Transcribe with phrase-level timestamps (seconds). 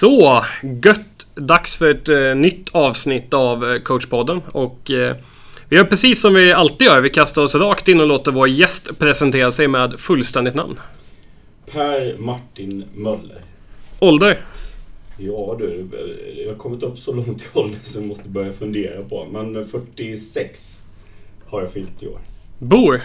[0.00, 0.44] Så,
[0.84, 1.26] gött!
[1.34, 5.16] Dags för ett eh, nytt avsnitt av eh, coachpodden och eh,
[5.68, 7.00] vi gör precis som vi alltid gör.
[7.00, 10.80] Vi kastar oss rakt in och låter vår gäst presentera sig med fullständigt namn.
[11.72, 13.42] Per Martin Möller.
[14.00, 14.40] Ålder?
[15.18, 15.88] Ja du,
[16.36, 19.26] jag har kommit upp så långt i ålder så jag måste börja fundera på.
[19.32, 20.80] Men 46
[21.46, 22.20] har jag fyllt i år.
[22.58, 23.02] Bor?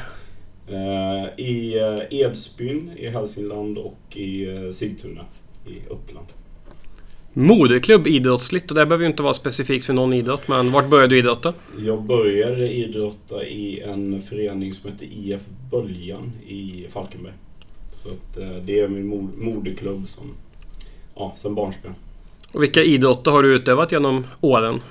[0.67, 5.25] Eh, I eh, Edsbyn i Hälsingland och i eh, Sigtuna
[5.67, 6.27] i Uppland.
[7.33, 11.15] Moderklubb idrottsligt och det behöver ju inte vara specifikt för någon idrott men vart började
[11.15, 11.53] du idrotta?
[11.79, 15.41] Jag började idrotta i en förening som heter IF
[15.71, 17.33] Böljan i Falkenberg.
[18.03, 20.33] Så att, det är min moderklubb som,
[21.15, 21.95] ja, sen barnsben.
[22.51, 24.81] Och vilka idrotter har du utövat genom åren?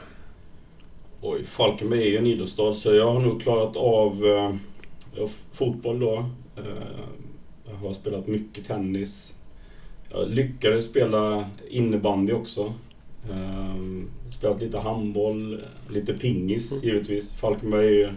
[1.20, 6.30] Oj, Falkenberg är ju en idrottsstad så jag har nog klarat av eh, fotboll då.
[6.56, 6.64] Eh,
[7.70, 9.34] jag har spelat mycket tennis.
[10.12, 12.74] Jag lyckades spela innebandy också.
[13.30, 13.76] Eh,
[14.38, 16.84] spelat lite handboll, lite pingis mm.
[16.84, 17.32] givetvis.
[17.32, 18.08] Falkenberg är ju...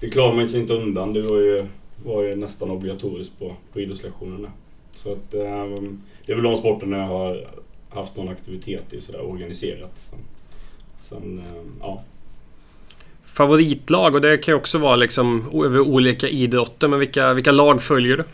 [0.00, 1.12] Det klarar man sig inte undan.
[1.12, 1.66] Det var ju,
[2.04, 4.52] var ju nästan obligatoriskt på, på idrottslektionerna.
[4.90, 5.66] Så att, eh,
[6.26, 7.48] det är väl de sporterna jag har
[7.88, 9.92] haft någon aktivitet i sådär organiserat.
[10.10, 10.18] Sen,
[11.00, 12.02] sen eh, ja,
[13.36, 16.88] favoritlag och det kan ju också vara liksom över olika idrotter.
[16.88, 18.24] Men vilka, vilka lag följer du?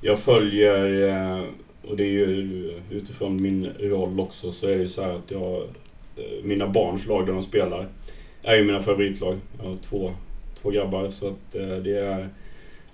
[0.00, 1.44] Jag följer, eh,
[1.88, 5.30] och det är ju utifrån min roll också, så är det ju så här att
[5.30, 5.62] jag...
[6.16, 7.88] Eh, mina barns lag där de spelar
[8.42, 9.38] är ju mina favoritlag.
[9.58, 10.12] Jag har två,
[10.62, 12.28] två grabbar så att eh, det är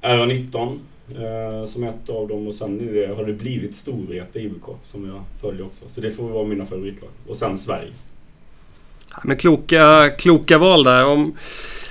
[0.03, 5.06] RA19 eh, som ett av dem och sen det, har det blivit Storvreta IBK som
[5.06, 5.89] jag följer också.
[5.89, 7.11] Så det får vara mina favoritlag.
[7.28, 7.92] Och sen Sverige.
[9.25, 11.05] Men kloka, kloka val där.
[11.05, 11.36] Om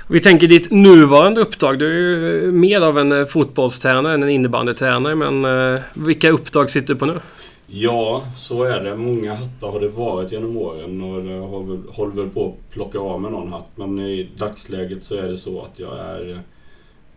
[0.09, 1.79] vi tänker ditt nuvarande uppdrag.
[1.79, 5.15] Du är ju mer av en eh, fotbollstränare än en innebandytränare.
[5.15, 7.19] Men eh, vilka uppdrag sitter du på nu?
[7.67, 8.95] Ja, så är det.
[8.95, 12.73] Många hattar har det varit genom åren och jag har väl, håller väl på att
[12.73, 13.67] plocka av med någon hatt.
[13.75, 16.43] Men i dagsläget så är det så att jag är,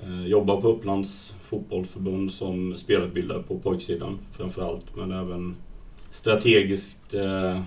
[0.02, 4.96] eh, jobbar på Upplands fotbollförbund som spelutbildare på pojksidan framförallt.
[4.96, 5.56] Men även
[6.10, 7.60] strategiskt eh,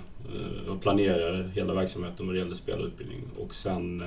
[0.69, 3.21] och planerar hela verksamheten vad det gäller spelutbildning.
[3.39, 4.01] Och sen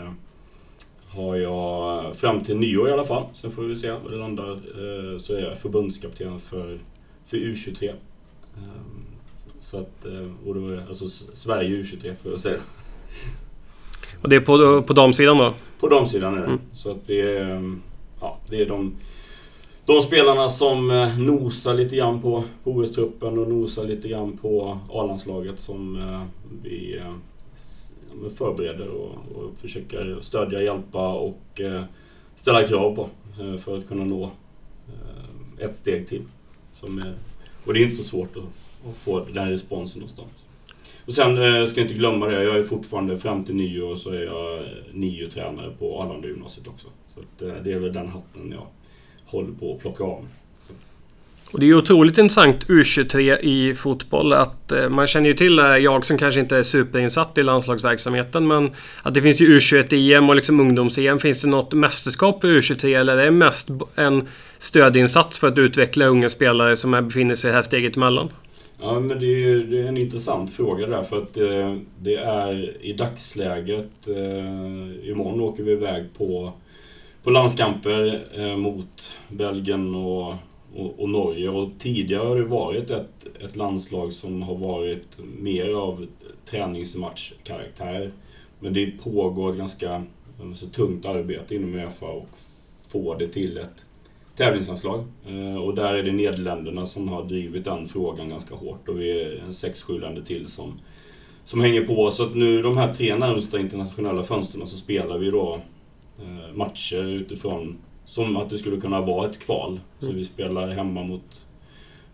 [1.09, 4.50] har jag, fram till nyår i alla fall, sen får vi se var det landar,
[4.53, 6.78] eh, så är jag förbundskapten för,
[7.27, 7.89] för U23.
[7.89, 9.05] Ehm,
[9.61, 12.59] så att, eh, och då, alltså Sverige U23 får jag säga.
[14.22, 15.55] Och det är på, på damsidan då?
[15.81, 16.47] På damsidan är det.
[16.47, 16.61] Mm.
[16.72, 17.78] Så att det är,
[18.21, 18.97] ja, det är de
[19.84, 25.61] de spelarna som eh, nosar lite grann på OS-truppen och nosar lite grann på A-landslaget
[25.61, 25.99] som
[26.62, 27.00] vi
[28.37, 31.84] förbereder och, och försöker stödja, hjälpa och eh,
[32.34, 33.09] ställa krav på
[33.43, 34.25] eh, för att kunna nå
[34.88, 36.22] eh, ett steg till.
[36.75, 37.15] Som är,
[37.65, 40.26] och det är inte så svårt att, att få den responsen hos dem.
[41.06, 44.10] Och sen eh, ska jag inte glömma det, jag är fortfarande fram till nyår så
[44.10, 46.88] är jag NIO-tränare på Arlanda gymnasiet också.
[47.15, 48.66] Så att, det är väl den hatten jag
[49.25, 50.26] håller på att plocka av.
[51.50, 55.56] Och det är ju otroligt intressant U23 i fotboll att eh, man känner ju till
[55.56, 58.70] det, jag som kanske inte är superinsatt i landslagsverksamheten men
[59.02, 61.18] att det finns ju U21-EM och liksom ungdoms-EM.
[61.18, 66.06] Finns det något mästerskap på U23 eller är det mest en stödinsats för att utveckla
[66.06, 68.28] unga spelare som befinner sig i det här steget emellan?
[68.80, 72.84] Ja, men det är, det är en intressant fråga där för att det, det är
[72.86, 76.52] i dagsläget, eh, imorgon åker vi iväg på
[77.26, 80.34] på landskamper eh, mot Belgien och,
[80.76, 81.48] och, och, Norge.
[81.48, 86.06] Och tidigare har det varit ett, ett landslag som har varit mer av
[86.50, 88.12] träningsmatchkaraktär.
[88.60, 90.04] Men det pågår ett ganska
[90.54, 92.28] så tungt arbete inom Uefa och
[92.88, 93.87] få det till ett
[94.37, 95.04] tävlingsanslag.
[95.26, 99.22] Eh, och där är det Nederländerna som har drivit den frågan ganska hårt och vi
[99.22, 100.75] är en sex, sju länder till som,
[101.44, 102.10] som hänger på.
[102.10, 105.60] Så att nu de här tre närmsta internationella fönstren så spelar vi då
[106.19, 109.71] eh, matcher utifrån som att det skulle kunna vara ett kval.
[109.71, 109.83] Mm.
[110.00, 111.47] Så vi spelar hemma mot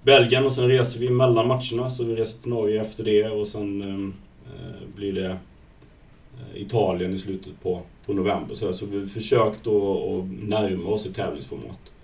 [0.02, 1.90] Belgien och sen reser vi mellan matcherna.
[1.90, 7.18] Så vi reser till Norge efter det och sen eh, blir det eh, Italien i
[7.18, 8.54] slutet på, på november.
[8.54, 11.94] Så, så vi försökt att närma oss ett tävlingsformat.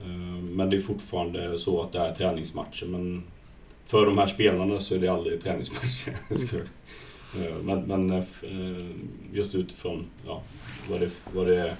[0.00, 2.86] Eh, men det är fortfarande så att det är träningsmatcher.
[2.86, 3.22] Men
[3.86, 6.14] för de här spelarna så är det aldrig träningsmatcher.
[7.42, 8.24] Eh, men, men eh,
[9.32, 10.42] just utifrån ja,
[10.90, 11.76] vad det, vad det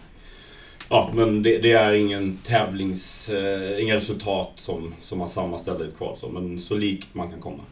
[0.89, 3.29] Ja, men det, det, är ingen tävlings...
[3.29, 7.31] Eh, inga resultat som, som man sammanställer i ett kval så, men så likt man
[7.31, 7.63] kan komma.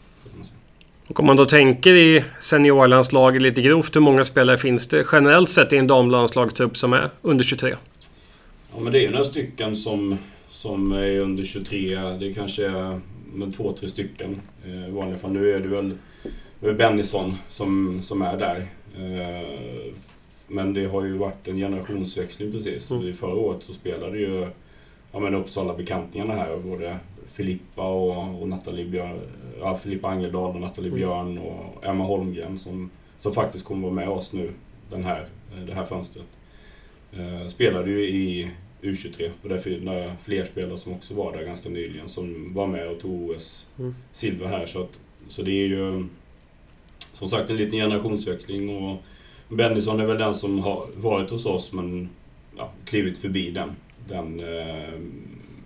[1.09, 5.50] Och om man då tänker i seniorlandslaget lite grovt, hur många spelare finns det generellt
[5.50, 7.75] sett i en damlandslagstrupp som är under 23?
[8.75, 10.19] Ja, men det är några stycken som,
[10.49, 11.94] som är under 23.
[11.94, 12.70] Det är kanske
[13.32, 15.32] med två, tre stycken eh, i vanliga fall.
[15.32, 15.94] Nu är det väl,
[16.76, 18.67] Bennison som, som är där.
[18.97, 19.93] Eh,
[20.49, 22.91] men det har ju varit en generationsväxling precis.
[22.91, 23.15] Mm.
[23.15, 24.49] Förra året så spelade ju
[25.12, 29.21] ja, men Uppsala-bekantingarna här, både Filippa och, och Nathalie Björn,
[29.61, 30.99] ja, Filippa Angeldal och Nathalie mm.
[30.99, 34.50] Björn och Emma Holmgren som, som faktiskt kommer vara med oss nu
[34.91, 35.27] den här,
[35.67, 36.27] det här fönstret.
[37.12, 38.50] Eh, spelade ju i
[38.83, 42.67] U23 och därför är det fler spelare som också var där ganska nyligen som var
[42.67, 43.94] med och tog OS mm.
[44.12, 44.67] silver här.
[44.67, 46.06] Så, att, så det är ju
[47.12, 49.03] som sagt en liten generationsväxling och
[49.57, 52.09] Bennison är väl den som har varit hos oss men
[52.57, 53.71] ja, klivit förbi den,
[54.09, 55.01] den eh,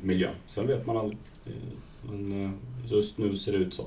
[0.03, 0.35] miljön.
[0.47, 1.19] Sen vet man aldrig.
[1.47, 1.53] Eh,
[2.11, 2.51] men eh,
[2.93, 3.85] just nu ser det ut så.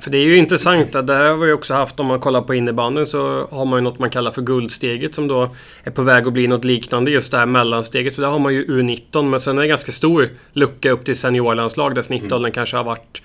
[0.00, 0.92] För det är ju intressant.
[0.92, 3.82] Det här har vi också haft om man kollar på innebandyn så har man ju
[3.82, 5.50] något man kallar för guldsteget som då
[5.84, 7.10] är på väg att bli något liknande.
[7.10, 8.14] Just det här mellansteget.
[8.14, 11.16] För där har man ju U19 men sen är det ganska stor lucka upp till
[11.16, 12.52] seniorlandslag där snittåldern mm.
[12.52, 13.22] kanske har varit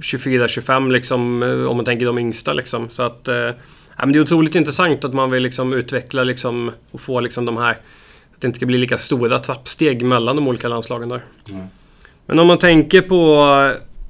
[0.00, 2.88] 24-25 liksom om man tänker de yngsta liksom.
[2.90, 3.50] Så att eh,
[3.98, 7.44] Ja, men det är otroligt intressant att man vill liksom utveckla liksom och få liksom
[7.44, 7.70] de här...
[8.34, 11.24] Att det inte ska bli lika stora trappsteg mellan de olika landslagen där.
[11.50, 11.66] Mm.
[12.26, 13.44] Men om man tänker på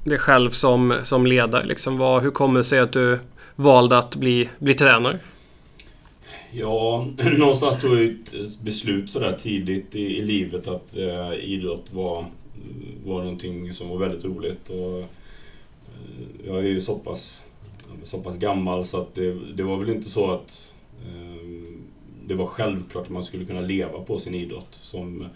[0.04, 3.18] dig själv som, som ledare, liksom, vad, hur kommer det sig att du
[3.56, 5.18] valde att bli, bli tränare?
[6.52, 7.08] Ja,
[7.38, 12.24] någonstans tog jag ett beslut sådär tidigt i, i livet att eh, idrott var,
[13.04, 14.68] var någonting som var väldigt roligt.
[14.68, 15.06] Och, eh,
[16.46, 17.40] jag är ju så pass
[18.02, 20.74] så pass gammal så att det, det var väl inte så att
[21.06, 21.68] eh,
[22.26, 24.68] det var självklart att man skulle kunna leva på sin idrott.
[24.70, 25.26] Som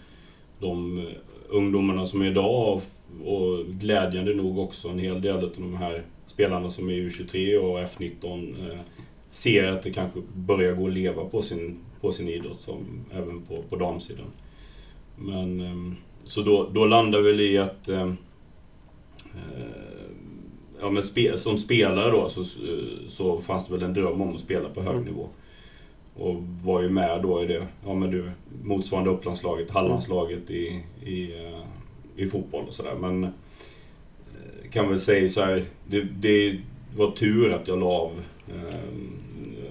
[0.59, 1.07] de
[1.49, 2.81] ungdomarna som är idag
[3.25, 7.79] och glädjande nog också en hel del av de här spelarna som är U23 och
[7.79, 8.79] F19 eh,
[9.31, 13.41] ser att det kanske börjar gå att leva på sin, på sin idrott som, även
[13.41, 14.25] på, på damsidan.
[15.15, 18.01] Men, eh, så då, då landar vi i att eh,
[19.33, 19.78] eh
[20.81, 22.45] ja, men spe, som spelare då så,
[23.07, 25.05] så fanns det väl en dröm om att spela på hög mm.
[25.05, 25.29] nivå.
[26.15, 28.31] Och var ju med då i det, ja men du,
[28.63, 31.63] motsvarande Upplandslaget, Hallandslaget i, i, eh,
[32.15, 32.95] i fotboll och sådär.
[32.95, 33.29] Men eh,
[34.71, 36.59] kan väl säga så här, det, det
[36.95, 38.11] var tur att jag la av.
[38.47, 38.79] Eh,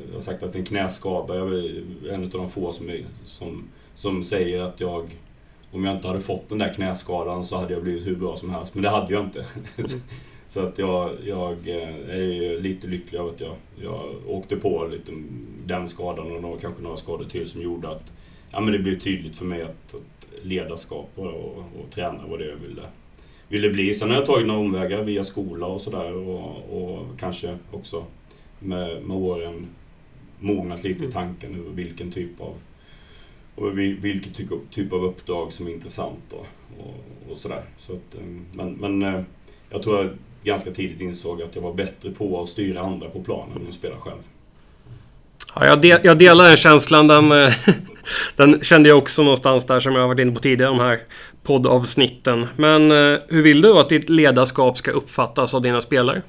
[0.08, 3.64] jag har sagt att en knäskada, jag är en av de få som, är, som,
[3.94, 5.10] som säger att jag
[5.72, 8.50] om jag inte hade fått den där knäskadan så hade jag blivit hur bra som
[8.50, 8.74] helst.
[8.74, 9.46] Men det hade jag inte.
[10.48, 14.86] Så att jag, jag eh, är ju lite lycklig över att jag, jag åkte på
[14.86, 15.12] lite
[15.66, 18.12] den skadan och några, kanske några skador till som gjorde att
[18.50, 22.38] ja, men det blev tydligt för mig att, att ledarskap och, och, och träna var
[22.38, 22.82] det jag ville,
[23.48, 23.94] ville bli.
[23.94, 28.04] Sen har jag tagit några omvägar via skola och sådär och, och kanske också
[28.58, 29.66] med, med åren
[30.40, 31.12] mognat lite i mm.
[31.12, 32.54] tanken över vilken typ av
[33.54, 34.32] och vilken
[34.70, 36.46] typ av uppdrag som är intressant och,
[36.78, 37.62] och, och sådär.
[37.76, 39.22] Så att, eh, men, men eh,
[39.70, 40.16] jag tror
[40.48, 43.74] ganska tidigt insåg att jag var bättre på att styra andra på planen än att
[43.74, 44.22] spela själv.
[45.54, 47.06] Ja, jag, del, jag delar den känslan.
[47.06, 47.52] Den, eh,
[48.36, 51.00] den kände jag också någonstans där som jag varit inne på tidigare, de här
[51.42, 52.46] poddavsnitten.
[52.56, 56.22] Men eh, hur vill du att ditt ledarskap ska uppfattas av dina spelare?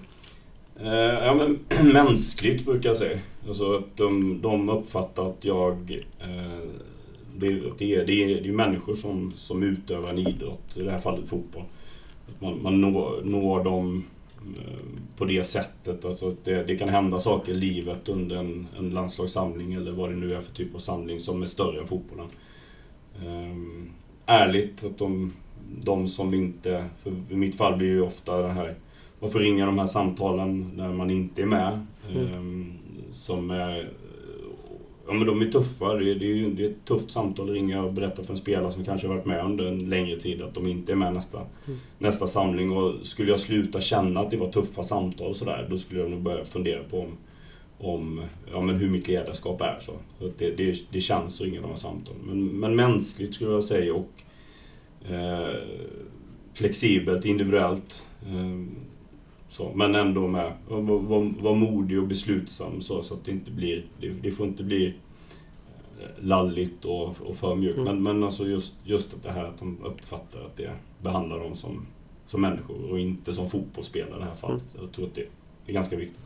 [0.82, 1.60] Eh, ja, men
[1.94, 3.20] mänskligt brukar jag säga.
[3.48, 6.04] Alltså att de, de uppfattar att jag...
[7.36, 10.92] det, det, är, det, är, det är människor som, som utövar en idrott, i det
[10.92, 11.64] här fallet fotboll
[12.40, 14.06] man, man når, når dem
[14.58, 16.06] eh, på det sättet.
[16.06, 20.16] Alltså det, det, kan hända saker i livet under en, en landslagssamling eller vad det
[20.16, 22.28] nu är för typ av samling som är större än fotbollen.
[23.26, 23.90] Um,
[24.26, 25.34] ärligt, att de,
[25.82, 26.86] de som inte...
[27.04, 28.76] För I mitt fall blir ju ofta det här...
[29.20, 31.86] Varför ringa de här samtalen när man inte är med?
[32.12, 32.34] Mm.
[32.34, 32.74] Um,
[33.12, 33.90] som är
[35.10, 35.94] Ja men de är tuffa.
[35.94, 38.40] Det är, det är, det är ett tufft samtal att ringa och berätta för en
[38.40, 41.38] spelare som kanske varit med under en längre tid att de inte är med nästa,
[41.38, 41.80] mm.
[41.98, 42.72] nästa samling.
[42.72, 46.12] Och skulle jag sluta känna att det var tuffa samtal och sådär, då skulle jag
[46.12, 47.18] nog börja fundera på om,
[47.80, 49.78] om ja, men hur mitt ledarskap är.
[49.80, 49.92] Så.
[50.20, 52.22] så det, det, det känns att ringa de här samtalen.
[52.26, 54.12] Men, men mänskligt skulle jag säga och
[55.12, 55.56] eh,
[56.54, 58.04] flexibelt, individuellt.
[58.22, 58.89] Eh,
[59.50, 63.86] så, men ändå med, var, var modig och beslutsam så, så att det inte blir,
[64.00, 64.94] det, det får inte bli
[66.00, 67.78] eh, lalligt och, och för mjukt.
[67.78, 67.86] Mm.
[67.86, 71.86] Men, men alltså just, just det här att de uppfattar att det behandlar dem som,
[72.28, 74.64] som människor och inte som fotbollsspelare i det här fallet.
[74.74, 74.86] Mm.
[74.86, 75.28] Jag tror att det
[75.68, 76.20] är ganska viktigt.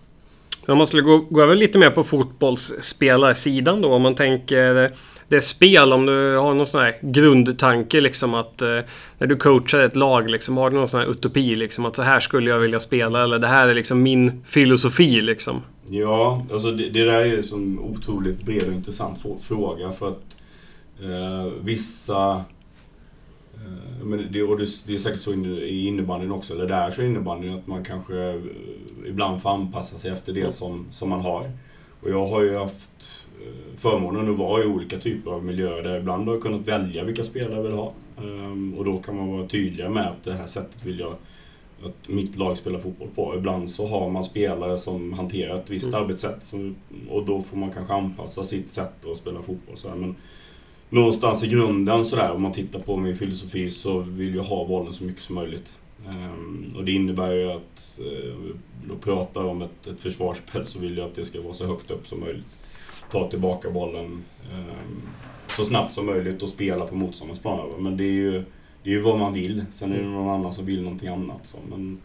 [0.68, 3.94] Om man skulle gå, gå över lite mer på fotbollsspelarsidan då.
[3.94, 4.92] Om man tänker
[5.28, 8.80] det är spel, om du har någon sån här grundtanke liksom att eh,
[9.18, 12.02] när du coachar ett lag liksom, har du någon sån här utopi liksom att så
[12.02, 15.62] här skulle jag vilja spela eller det här är liksom min filosofi liksom?
[15.90, 20.24] Ja, alltså det, det där är en otroligt bred och intressant fråga för att
[21.02, 22.46] eh, vissa
[23.66, 27.02] Eh, men det, och det, det är säkert så i innebandyn också, eller där så
[27.02, 28.42] är innebandyn att man kanske eh,
[29.06, 31.52] ibland får anpassa sig efter det som, som man har.
[32.02, 33.23] Och jag har ju haft
[33.78, 37.24] förmånen att vara i olika typer av miljöer där ibland har jag kunnat välja vilka
[37.24, 37.94] spelare jag vill ha.
[38.18, 41.16] Ehm, och då kan man vara tydligare med att det här sättet vill jag
[41.86, 43.36] att mitt lag spelar fotboll på.
[43.36, 46.02] Ibland så har man spelare som hanterar ett visst mm.
[46.02, 46.54] arbetssätt
[47.10, 49.78] och då får man kanske anpassa sitt sätt att spela fotboll.
[49.78, 50.16] Så Men
[50.90, 54.94] någonstans i grunden sådär, om man tittar på min filosofi så vill jag ha bollen
[54.94, 55.78] så mycket som möjligt.
[56.08, 58.56] Um, och det innebär ju att, uh,
[58.90, 61.92] då pratar om ett, ett försvarsspel så vill jag att det ska vara så högt
[61.92, 62.58] upp som möjligt.
[63.14, 65.02] Ta tillbaka bollen ehm,
[65.48, 67.70] så snabbt som möjligt och spela på motståndarens plan.
[67.80, 68.44] Men det är ju
[68.84, 69.66] det är ju vad man vill.
[69.72, 71.46] Sen är det någon annan som vill någonting annat.
[71.46, 71.58] Så.
[71.70, 72.00] Men,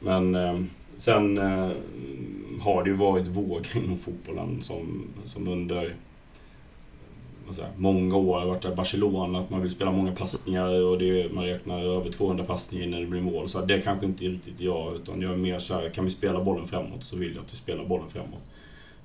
[0.00, 1.70] men ehm, sen eh,
[2.60, 5.94] har det ju varit vågor inom fotbollen som, som under
[7.76, 11.82] många år varit i Barcelona, att man vill spela många passningar och det, man räknar
[11.82, 13.48] över 200 passningar innan det blir mål.
[13.48, 16.10] Så det kanske inte är riktigt jag, utan jag är mer så här, kan vi
[16.10, 18.42] spela bollen framåt så vill jag att vi spelar bollen framåt.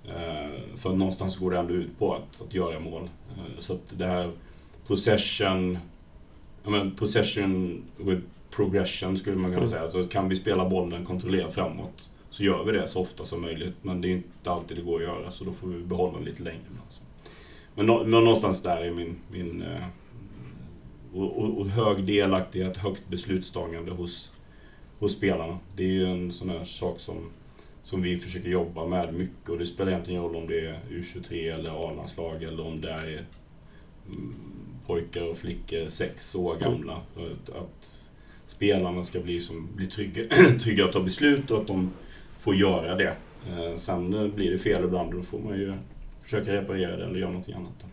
[0.07, 3.09] Eh, för någonstans går det ändå ut på att, att göra mål.
[3.37, 4.31] Eh, så att det här
[4.87, 5.77] possession,
[6.65, 9.69] I mean, possession with progression skulle man kunna mm.
[9.69, 9.91] säga.
[9.91, 13.75] Så kan vi spela bollen kontrollerat framåt så gör vi det så ofta som möjligt.
[13.81, 16.43] Men det är inte alltid det går att göra, så då får vi behålla lite
[16.43, 16.61] längre.
[16.85, 17.01] Alltså.
[17.75, 19.15] Men, men någonstans där är min...
[19.31, 19.85] min eh,
[21.13, 24.31] och, och, och, hög delaktighet, högt beslutstagande hos,
[24.99, 25.59] hos spelarna.
[25.75, 27.29] Det är ju en sån här sak som,
[27.83, 30.79] som vi försöker jobba med mycket och det spelar egentligen ingen roll om det är
[30.89, 33.25] U23 eller A-landslag eller om det är
[34.07, 34.35] mm,
[34.85, 36.93] pojkar och flickor sex år gamla.
[36.93, 38.09] Att, att
[38.45, 40.23] spelarna ska bli, som, bli trygga,
[40.61, 41.91] trygga att ta beslut och att de
[42.39, 43.15] får göra det.
[43.49, 45.73] Eh, sen blir det fel ibland och då får man ju
[46.23, 47.85] försöka reparera det eller göra någonting annat.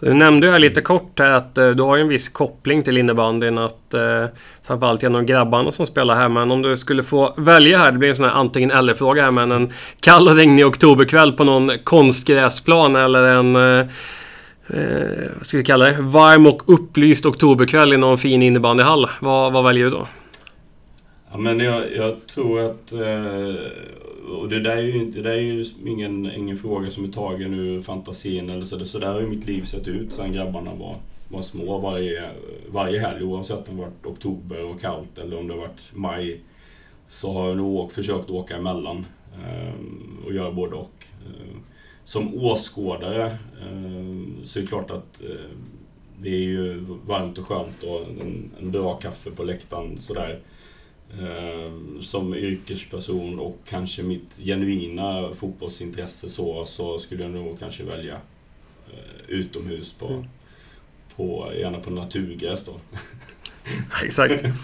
[0.00, 3.58] Du nämnde ju lite kort här att eh, du har en viss koppling till innebandyn.
[3.58, 4.24] Att, eh,
[4.66, 6.28] framförallt genom grabbarna som spelar här.
[6.28, 9.30] Men om du skulle få välja här, det blir en sån här antingen eller-fråga här.
[9.30, 13.86] Men en kall och regnig oktoberkväll på någon konstgräsplan eller en eh,
[14.68, 15.96] eh vad ska vi kalla det?
[16.00, 19.10] Varm och upplyst oktoberkväll i någon fin innebandyhall.
[19.20, 20.08] Vad, vad väljer du då?
[21.30, 23.54] Ja, men jag, jag tror att eh,
[24.26, 27.54] och det där är ju, det där är ju ingen, ingen fråga som är tagen
[27.54, 28.84] ur fantasin eller så.
[28.84, 30.96] Så där har ju mitt liv sett ut sen grabbarna var,
[31.28, 32.30] var små varje,
[32.68, 33.24] varje helg.
[33.24, 36.40] Oavsett om det varit oktober och kallt eller om det varit maj.
[37.06, 39.74] Så har jag nog försökt åka emellan eh,
[40.26, 41.04] och göra både och.
[41.26, 41.56] Eh,
[42.04, 43.24] som åskådare
[43.60, 45.50] eh, så är det klart att eh,
[46.20, 50.40] det är ju varmt och skönt och en, en bra kaffe på läktaren sådär.
[51.12, 58.14] Eh, som yrkesperson och kanske mitt genuina fotbollsintresse så, så skulle jag nog kanske välja
[58.92, 60.24] eh, utomhus på, mm.
[61.16, 62.72] på, gärna på naturgräs då.
[64.04, 64.44] Exakt.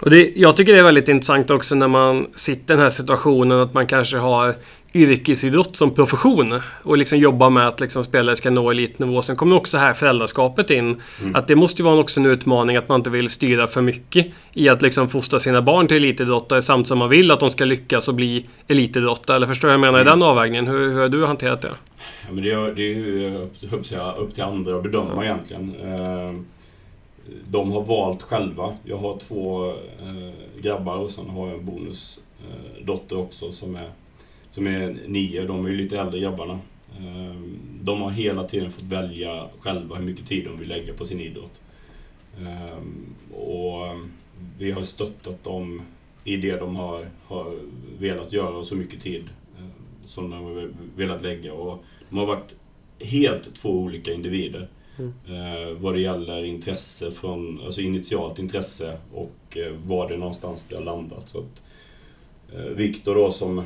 [0.00, 2.90] Och det, jag tycker det är väldigt intressant också när man sitter i den här
[2.90, 4.54] situationen att man kanske har
[4.94, 9.22] yrkesidrott som profession och liksom jobba med att liksom spelare ska nå elitnivå.
[9.22, 11.02] Sen kommer också här föräldraskapet in.
[11.20, 11.34] Mm.
[11.34, 14.26] Att det måste ju vara också en utmaning att man inte vill styra för mycket
[14.52, 17.64] i att liksom fostra sina barn till elitidrottare samtidigt som man vill att de ska
[17.64, 19.36] lyckas och bli elitidrottare.
[19.36, 20.08] Eller förstår du vad jag menar mm.
[20.08, 20.66] i den avvägningen?
[20.66, 21.72] Hur, hur har du hanterat det?
[22.26, 23.48] Ja, men det, är, det är ju
[24.18, 25.24] upp till andra att bedöma ja.
[25.24, 25.74] egentligen.
[25.84, 26.46] Ehm,
[27.50, 28.74] de har valt själva.
[28.84, 33.90] Jag har två eh, grabbar och sen har jag en bonusdotter också som är
[34.50, 36.60] som är nio, de är ju lite äldre grabbarna.
[36.98, 41.04] Ehm, de har hela tiden fått välja själva hur mycket tid de vill lägga på
[41.04, 41.60] sin idrott.
[42.40, 43.84] Ehm, och
[44.58, 45.82] vi har stöttat dem
[46.24, 47.56] i det de har, har
[47.98, 49.24] velat göra och så mycket tid
[49.58, 51.52] ehm, som de har velat lägga.
[51.52, 52.54] Och de har varit
[52.98, 54.68] helt två olika individer.
[54.98, 55.82] Mm.
[55.82, 60.82] vad det gäller intresse från, alltså initialt intresse och eh, var det någonstans det har
[60.82, 61.28] landat.
[61.28, 61.62] Så att,
[62.54, 63.64] eh, Viktor då som Eh,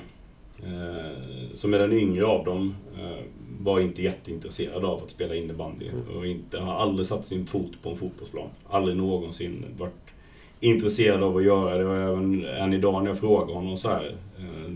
[1.54, 3.24] som är den yngre av dem, eh,
[3.60, 5.88] var inte jätteintresserad av att spela innebandy.
[5.88, 6.16] Mm.
[6.16, 8.48] Och inte, har aldrig satt sin fot på en fotbollsplan.
[8.70, 10.14] Aldrig någonsin varit
[10.60, 11.84] intresserad av att göra det.
[11.84, 14.16] Och även än idag när jag frågar honom så här.
[14.38, 14.70] Eh,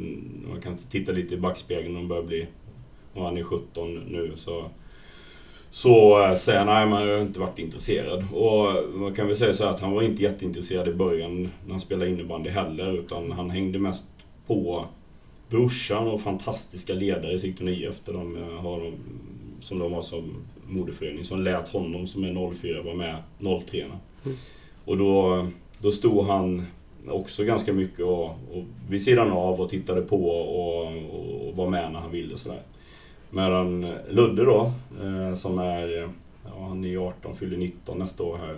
[0.51, 2.47] man kan titta lite i backspegeln och börjar bli...
[3.15, 4.65] Och han är 17 nu så...
[5.71, 8.25] Så säger han, nej jag har inte varit intresserad.
[8.33, 11.71] Och man kan väl säga så här att han var inte jätteintresserad i början när
[11.71, 12.99] han spelade innebandy heller.
[12.99, 14.05] Utan han hängde mest
[14.47, 14.87] på
[15.49, 18.93] brorsan och fantastiska ledare i Sigtuna IF där de eh, har,
[19.61, 23.23] som de har som moderförening, som lät honom som är 04 vara med
[23.67, 23.97] 03 mm.
[24.85, 25.47] Och då,
[25.79, 26.67] då stod han
[27.09, 30.87] också ganska mycket och, och vid sidan av och tittade på och,
[31.49, 32.63] och var med när han ville och sådär.
[33.31, 36.09] Medan Ludde då, eh, som är,
[36.45, 38.57] ja, han är 18, fyller 19 nästa år här.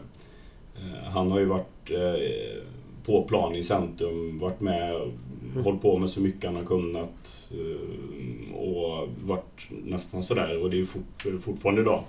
[0.77, 2.63] Eh, han har ju varit eh,
[3.07, 5.13] på plan i centrum, varit med,
[5.53, 5.65] mm.
[5.65, 10.81] hållit på med så mycket han har kunnat eh, och varit nästan sådär och det
[10.81, 12.05] är fort, fortfarande idag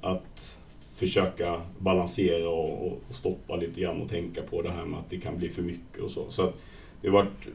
[0.00, 0.58] att
[0.94, 5.16] försöka balansera och, och, stoppa lite grann och tänka på det här med att det
[5.16, 6.30] kan bli för mycket och så.
[6.30, 6.52] Så
[7.00, 7.48] det har varit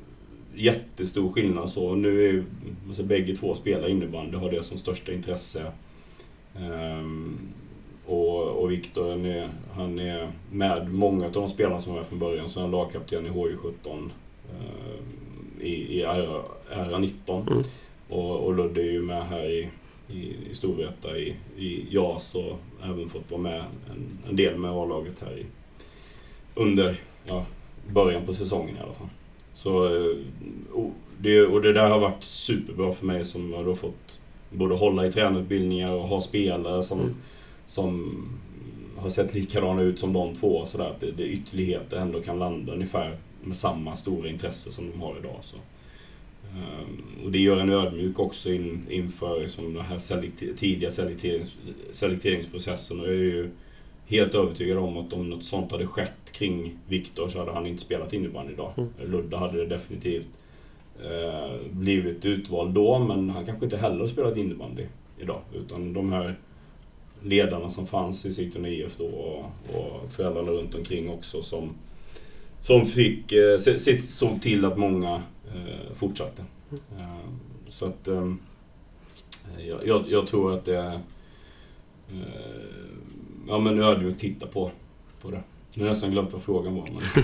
[0.56, 1.96] jättestor skillnad så.
[1.96, 2.44] Nu är
[2.88, 5.72] alltså, bägge två spelar innebandy, har det som största intresse.
[6.56, 7.40] Um,
[8.06, 12.20] och, och Viktor, han är, han är med många av de spelarna som var från
[12.20, 12.50] början.
[12.50, 14.10] Så han är lagkapten i HJ17
[15.62, 17.52] i, i RA19.
[17.52, 17.64] Mm.
[18.10, 19.70] Och, och Ludde är ju med här i,
[20.08, 23.60] i, i Storvreta i, i JAS och även fått vara med
[23.92, 25.46] en, en del med A-laget här i,
[26.56, 27.46] under ja,
[27.94, 29.10] början på säsongen i alla fall.
[29.54, 30.18] Så, eh,
[30.74, 34.76] och det, och det där har varit superbra för mig som har då fått både
[34.76, 37.16] hålla i tränarutbildningar och ha spelare som, mm.
[37.66, 38.26] som
[38.98, 40.66] har sett likadana ut som de två.
[40.66, 44.92] Så där, att det, det ytterligheter ändå kan landa ungefär med samma stora intresse som
[44.92, 45.38] de har idag.
[45.42, 45.58] Så.
[46.56, 51.54] Um, och det gör en ödmjuk också in, inför som den här selekti tidiga selekterings,
[51.92, 53.00] selekteringsprocessen.
[53.00, 53.50] Och jag är ju
[54.06, 57.82] helt övertygad om att om något sånt hade skett kring Viktor så hade han inte
[57.82, 58.74] spelat innebandy idag.
[58.78, 58.90] Mm.
[59.12, 60.28] Ludde hade det definitivt
[61.04, 64.86] eh, blivit utvald då, men han kanske inte heller spelat innebandy
[65.20, 65.42] idag.
[65.54, 66.36] Utan de här
[67.24, 69.46] ledarna som fanns i Sigtuna IF då och,
[69.76, 71.70] och föräldrarna runt omkring också som,
[72.62, 73.58] som fick, eh,
[74.08, 75.16] såg till att många
[75.56, 76.44] eh, fortsatte.
[76.72, 77.04] Mm.
[77.04, 77.18] Eh,
[77.70, 78.34] så att eh,
[79.86, 81.00] jag, jag, tror att det eh,
[83.48, 84.72] ja, men ödmjukt titta på,
[85.22, 85.42] på det.
[85.74, 86.84] Nu har jag nästan glömt vad frågan var.
[86.84, 87.24] Men...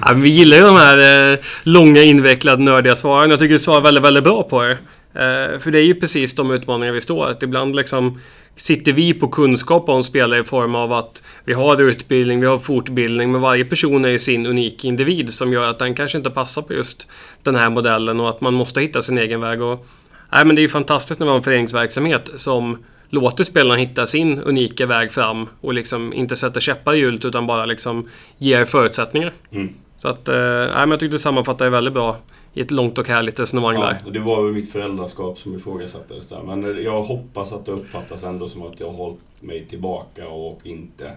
[0.00, 3.30] ja, vi gillar ju de här eh, långa, invecklade, nördiga svaren.
[3.30, 4.72] Jag tycker du svarar väldigt, väldigt bra på det.
[5.14, 8.20] Eh, för det är ju precis de utmaningar vi står att Ibland liksom
[8.56, 12.58] sitter vi på kunskap om spelare i form av att vi har utbildning, vi har
[12.58, 16.30] fortbildning, men varje person är ju sin unik individ som gör att den kanske inte
[16.30, 17.08] passar på just
[17.42, 19.62] den här modellen och att man måste hitta sin egen väg.
[19.62, 19.86] Och,
[20.32, 22.78] nej, men det är ju fantastiskt när vi har en föreningsverksamhet som
[23.08, 27.46] låter spelarna hitta sin unika väg fram och liksom inte sätter käppar i hjulet utan
[27.46, 28.08] bara liksom
[28.38, 29.32] ger förutsättningar.
[29.52, 29.74] Mm.
[29.96, 32.16] Så att, eh, men jag tyckte du sammanfattade väldigt bra
[32.54, 34.00] i ett långt och härligt resonemang ja, där.
[34.06, 36.42] Och det var väl mitt föräldraskap som ifrågasattes där.
[36.42, 40.66] Men jag hoppas att det uppfattas ändå som att jag har hållit mig tillbaka och
[40.66, 41.16] inte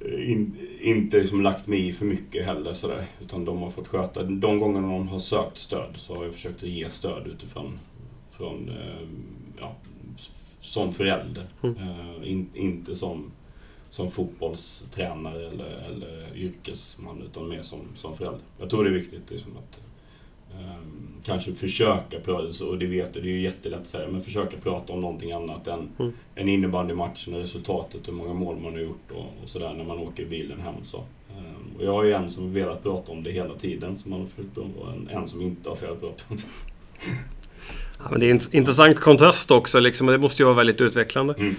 [0.00, 3.04] in, inte liksom lagt mig i för mycket heller sådär.
[3.20, 4.22] Utan de har fått sköta.
[4.22, 7.78] De gångerna de har sökt stöd så har jag försökt att ge stöd utifrån
[8.36, 9.08] från, eh,
[9.58, 9.76] ja,
[10.60, 11.46] som förälder.
[11.62, 11.76] Mm.
[11.76, 13.32] Uh, in, inte som,
[13.90, 18.40] som fotbollstränare eller, eller yrkesman utan mer som, som förälder.
[18.58, 19.85] Jag tror det är viktigt liksom, att
[21.26, 24.56] kanske försöka prata, och det vet du, det är ju jättelätt att säga, men försöka
[24.56, 26.12] prata om någonting annat än mm.
[26.34, 29.98] en innebandymatchen och resultatet, hur många mål man har gjort och, och sådär när man
[29.98, 30.74] åker bilen hem.
[30.84, 30.96] Så.
[30.96, 34.20] Um, och jag har ju en som velat prata om det hela tiden, som man
[34.20, 36.42] har försökt prata och en, en som inte har velat prata om det.
[37.98, 41.34] Ja, men det är en intressant kontrast också, liksom, det måste ju vara väldigt utvecklande.
[41.38, 41.54] Mm.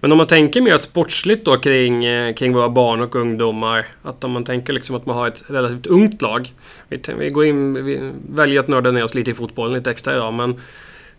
[0.00, 3.86] Men om man tänker mer sportsligt då kring, eh, kring våra barn och ungdomar.
[4.02, 6.52] Att om man tänker liksom att man har ett relativt ungt lag.
[6.88, 10.14] Vi, vi går in, vi väljer att nörda ner oss lite i fotbollen lite extra
[10.14, 10.60] idag, men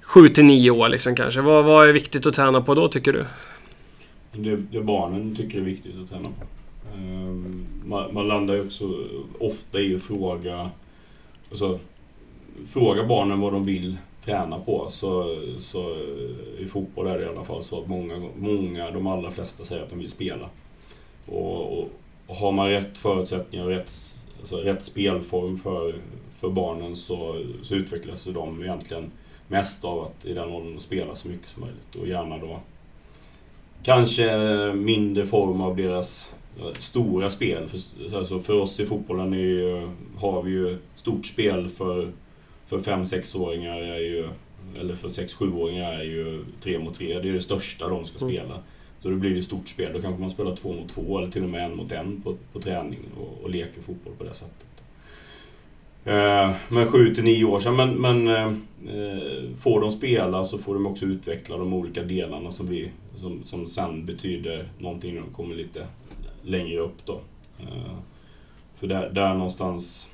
[0.02, 1.42] 7 till 9 år liksom kanske.
[1.42, 3.26] Vad, vad är viktigt att träna på då tycker du?
[4.32, 6.46] Det, det barnen tycker är viktigt att träna på.
[6.96, 8.84] Ehm, man, man, landar ju också
[9.40, 10.70] ofta i att fråga,
[11.50, 11.80] alltså,
[12.66, 13.98] fråga barnen vad de vill
[14.30, 14.90] träna på.
[14.90, 15.96] Så, så
[16.60, 19.84] i fotboll är det i alla fall så att många, många, de allra flesta säger
[19.84, 20.50] att de vill spela.
[21.26, 21.90] Och, och,
[22.28, 23.92] och har man rätt förutsättningar och rätt,
[24.40, 25.96] alltså rätt spelform för,
[26.32, 29.12] för barnen så, så utvecklas de egentligen
[29.48, 31.96] mest av att i den åldern spela så mycket som möjligt.
[31.96, 32.60] Och gärna då
[33.84, 34.34] kanske
[34.74, 37.68] mindre form av deras eh, stora spel.
[37.68, 39.90] För, alltså för oss i fotbollen är,
[40.20, 42.12] har vi ju stort spel för
[42.70, 44.30] för 5-6-åringar är ju,
[44.80, 48.44] eller för 6-7-åringar är ju 3 mot 3, det är det största de ska spela.
[48.44, 48.58] Mm.
[49.00, 49.94] Så då blir det stort spel.
[49.94, 52.36] Då kanske man spelar 2 mot 2 eller till och med 1 mot 1 på,
[52.54, 54.66] på träning och, och leker fotboll på det sättet.
[56.06, 57.76] Eh, men 7 till 9 år sedan.
[57.76, 58.54] Men, men eh,
[59.60, 63.68] får de spela så får de också utveckla de olika delarna som, vi, som, som
[63.68, 65.88] sen betyder någonting när de kommer lite
[66.44, 67.06] längre upp.
[67.06, 67.22] Då.
[67.60, 67.94] Eh,
[68.76, 70.10] för där, där någonstans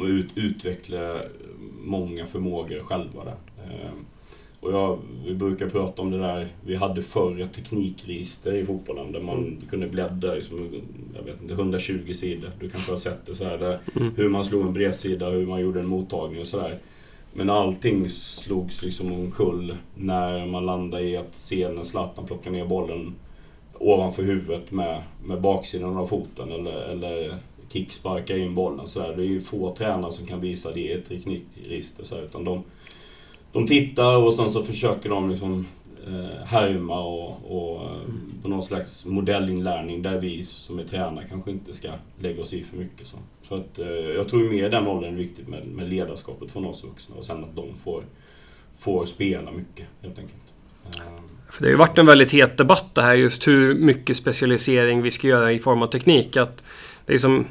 [0.00, 1.22] och ut, utveckla
[1.80, 3.36] många förmågor själva där.
[3.64, 4.04] Ehm,
[4.60, 9.12] och jag, vi brukar prata om det där, vi hade förr ett teknikregister i fotbollen
[9.12, 9.60] där man mm.
[9.70, 10.82] kunde bläddra liksom,
[11.16, 12.50] jag vet inte, 120 sidor.
[12.60, 14.12] Du kanske har sett det så här, där, mm.
[14.16, 16.78] hur man slog en bredsida, hur man gjorde en mottagning och sådär.
[17.32, 22.66] Men allting slogs liksom omkull när man landade i att se när Zlatan plockar ner
[22.66, 23.14] bollen
[23.78, 27.34] ovanför huvudet med, med baksidan av foten eller, eller
[27.72, 28.86] kicksparka in bollen.
[28.86, 29.16] Så där.
[29.16, 32.04] Det är ju få tränare som kan visa det i ett teknikregister.
[32.04, 32.62] Så här, utan de,
[33.52, 35.66] de tittar och sen så försöker de liksom
[36.06, 38.32] eh, härma och, och mm.
[38.42, 42.62] på någon slags modellinlärning där vi som är tränare kanske inte ska lägga oss i
[42.62, 43.06] för mycket.
[43.06, 43.16] Så,
[43.48, 46.84] så att, eh, jag tror mer den åldern är viktigt med, med ledarskapet från oss
[46.84, 48.04] vuxna och sen att de får,
[48.78, 50.54] får spela mycket helt enkelt.
[50.84, 51.02] Eh.
[51.50, 55.02] För det har ju varit en väldigt het debatt det här just hur mycket specialisering
[55.02, 56.36] vi ska göra i form av teknik.
[56.36, 56.64] Att
[57.06, 57.46] det är som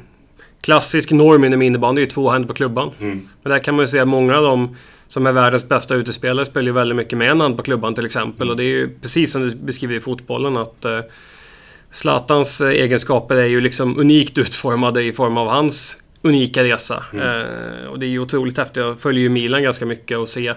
[0.60, 2.90] klassisk norm inom innebandy är ju två händer på klubban.
[3.00, 3.28] Mm.
[3.42, 4.76] Men där kan man ju se att många av dem
[5.08, 8.06] som är världens bästa utespelare spelar ju väldigt mycket med en hand på klubban till
[8.06, 8.42] exempel.
[8.42, 8.50] Mm.
[8.50, 11.00] Och det är ju precis som du beskriver i fotbollen att eh,
[11.90, 17.04] Zlatans eh, egenskaper är ju liksom unikt utformade i form av hans unika resa.
[17.12, 17.26] Mm.
[17.26, 18.76] Eh, och det är ju otroligt häftigt.
[18.76, 20.56] Jag följer ju Milan ganska mycket och ser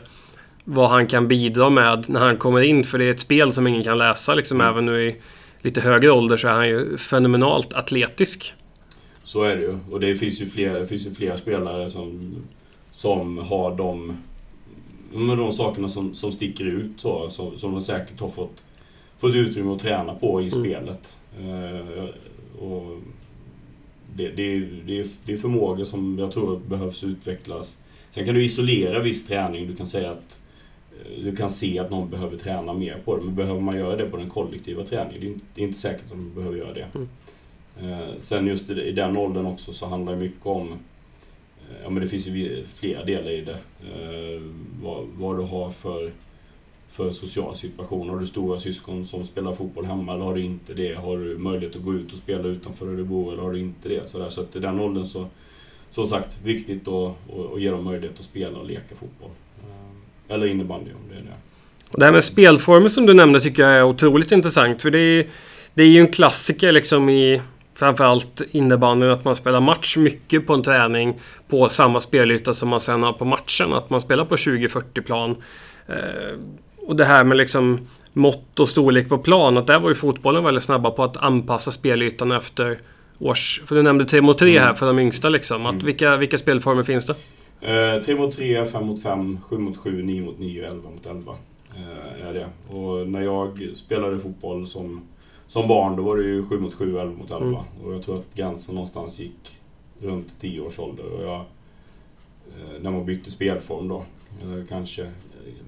[0.63, 2.83] vad han kan bidra med när han kommer in.
[2.83, 4.61] För det är ett spel som ingen kan läsa liksom.
[4.61, 4.73] Mm.
[4.73, 5.15] Även nu i
[5.61, 8.53] lite högre ålder så är han ju fenomenalt atletisk.
[9.23, 9.77] Så är det ju.
[9.91, 12.35] Och det finns ju fler, det finns ju fler spelare som,
[12.91, 14.17] som har de,
[15.11, 16.91] de sakerna som, som sticker ut.
[16.97, 18.65] Så, som, som de säkert har fått,
[19.17, 20.63] fått utrymme att träna på i mm.
[20.63, 21.17] spelet.
[21.39, 22.09] Uh,
[22.63, 22.97] och
[24.15, 27.77] det, det, det, det är förmågor som jag tror behövs utvecklas.
[28.09, 29.67] Sen kan du isolera viss träning.
[29.67, 30.41] Du kan säga att
[30.91, 33.23] eh, du kan se att någon behöver träna mer på det.
[33.23, 35.21] Men behöver man göra det på den kollektiva träningen?
[35.21, 36.87] Det är inte, det är inte säkert att man behöver göra det.
[36.95, 37.09] Mm.
[37.81, 42.01] Eh, sen just i den åldern också så handlar det mycket om eh, Ja men
[42.01, 43.57] det finns ju flera delar i det.
[43.81, 44.41] Eh,
[44.81, 46.11] vad, vad du har för,
[46.89, 48.09] för social situation.
[48.09, 50.93] Har du stora syskon som spelar fotboll hemma eller har du inte det?
[50.93, 53.59] Har du möjlighet att gå ut och spela utanför där du bor eller har du
[53.59, 54.09] inte det?
[54.09, 54.29] Så, där.
[54.29, 55.27] så att i den åldern så,
[55.89, 57.15] som sagt, viktigt att,
[57.53, 59.29] att ge dem möjlighet att spela och leka fotboll.
[60.27, 61.33] Eller innebandy om det är det.
[61.89, 64.81] Och det här med spelformer som du nämnde tycker jag är otroligt intressant.
[64.81, 65.27] För det är,
[65.73, 67.41] det är ju en klassiker liksom i
[67.75, 72.79] framförallt innebandyn att man spelar match mycket på en träning på samma spelyta som man
[72.79, 73.73] sen har på matchen.
[73.73, 75.35] Att man spelar på 20-40 plan.
[75.87, 76.39] Eh,
[76.87, 80.43] och det här med liksom mått och storlek på plan, att där var ju fotbollen
[80.43, 82.79] väldigt snabba på att anpassa spelytan efter
[83.19, 83.61] års...
[83.65, 84.63] För du nämnde 3 mot 3 mm.
[84.63, 85.65] här för de yngsta liksom.
[85.65, 85.85] Att mm.
[85.85, 87.15] vilka, vilka spelformer finns det?
[87.95, 91.05] Eh, 3 mot 3, 5 mot 5, 7 mot 7, 9 mot 9 11 mot
[91.05, 91.35] 11.
[91.75, 92.75] Eh, är det.
[92.75, 95.01] Och när jag spelade fotboll som
[95.47, 97.45] som barn då var det ju 7 mot 7, 11 mot 11.
[97.45, 97.85] Mm.
[97.85, 99.59] Och jag tror att gränsen någonstans gick
[100.01, 101.05] runt 10 års ålder.
[101.05, 104.03] Och jag, eh, när man bytte spelform då,
[104.41, 105.11] eller kanske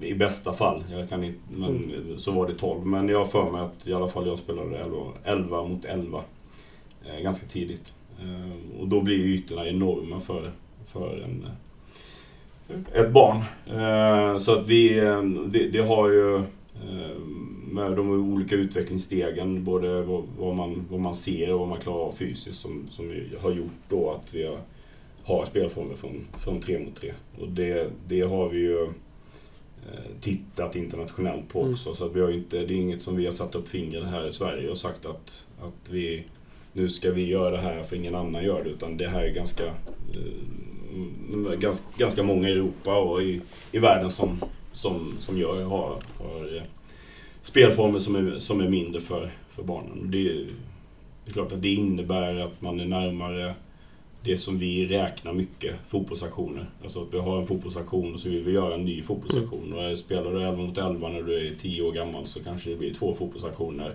[0.00, 2.18] i bästa fall, jag kan inte, men mm.
[2.18, 2.86] så var det 12.
[2.86, 6.22] Men jag har för mig att i alla fall jag spelade 11, 11 mot 11
[7.06, 7.94] eh, ganska tidigt.
[8.20, 10.50] Eh, och då blir ytorna enorma för,
[10.86, 11.46] för en,
[12.92, 13.44] ett barn.
[14.40, 14.94] så att vi,
[15.46, 16.44] det, det har ju
[17.70, 22.12] med de olika utvecklingsstegen, både vad, man, vad man ser och vad man klarar av
[22.12, 24.58] fysiskt, som, som har gjort då att vi har,
[25.24, 27.12] har spelformer från, från 3 mot 3.
[27.40, 31.72] Och det, det har vi ju eh, tittat internationellt på mm.
[31.72, 31.88] också.
[31.88, 31.96] Mm.
[31.96, 34.28] Så att vi har inte, det är inget som vi har satt upp fingret här
[34.28, 36.24] i Sverige och sagt att, att vi,
[36.72, 38.70] nu ska vi göra det här för ingen annan gör det.
[38.70, 43.40] Utan det här är ganska, eh, ganska, ganska många i Europa och i,
[43.72, 44.40] i världen som,
[44.72, 46.62] som, som gör, har, har
[47.46, 50.10] spelformer som är, som är mindre för, för barnen.
[50.10, 50.22] Det,
[51.24, 53.54] det är klart att det innebär att man är närmare
[54.22, 56.66] det som vi räknar mycket, fotbollsaktioner.
[56.82, 59.72] Alltså att vi har en fotbollsaktion och så vill vi göra en ny fotbollsaktion.
[59.72, 59.92] Mm.
[59.92, 62.76] Och spelar du 11 mot 11 när du är 10 år gammal så kanske det
[62.76, 63.94] blir två fotbollsaktioner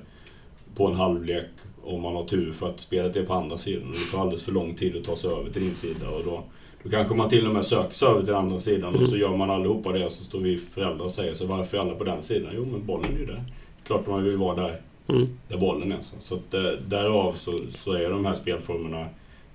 [0.76, 1.50] på en halvlek
[1.84, 3.92] om man har tur för att spelet är på andra sidan.
[3.92, 6.10] Det tar alldeles för lång tid att ta sig över till din sida.
[6.10, 6.44] Och då,
[6.84, 9.02] då kanske man till och med söker sig över till andra sidan mm.
[9.02, 11.78] och så gör man allihopa det och så står vi föräldrar och säger så varför
[11.78, 12.52] är alla på den sidan?
[12.56, 13.44] Jo men bollen är ju där.
[13.84, 15.28] Klart man vill vara där, mm.
[15.48, 16.02] där bollen är.
[16.02, 19.06] Så, så att, eh, därav så, så är de här spelformerna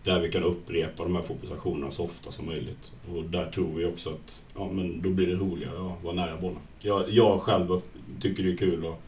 [0.04, 2.92] där vi kan upprepa de här fotbollsaktionerna så ofta som möjligt.
[3.14, 6.36] Och där tror vi också att ja, men då blir det roligare att vara nära
[6.36, 6.58] bollen.
[6.80, 7.80] Jag, jag själv
[8.20, 8.98] tycker det är kul att,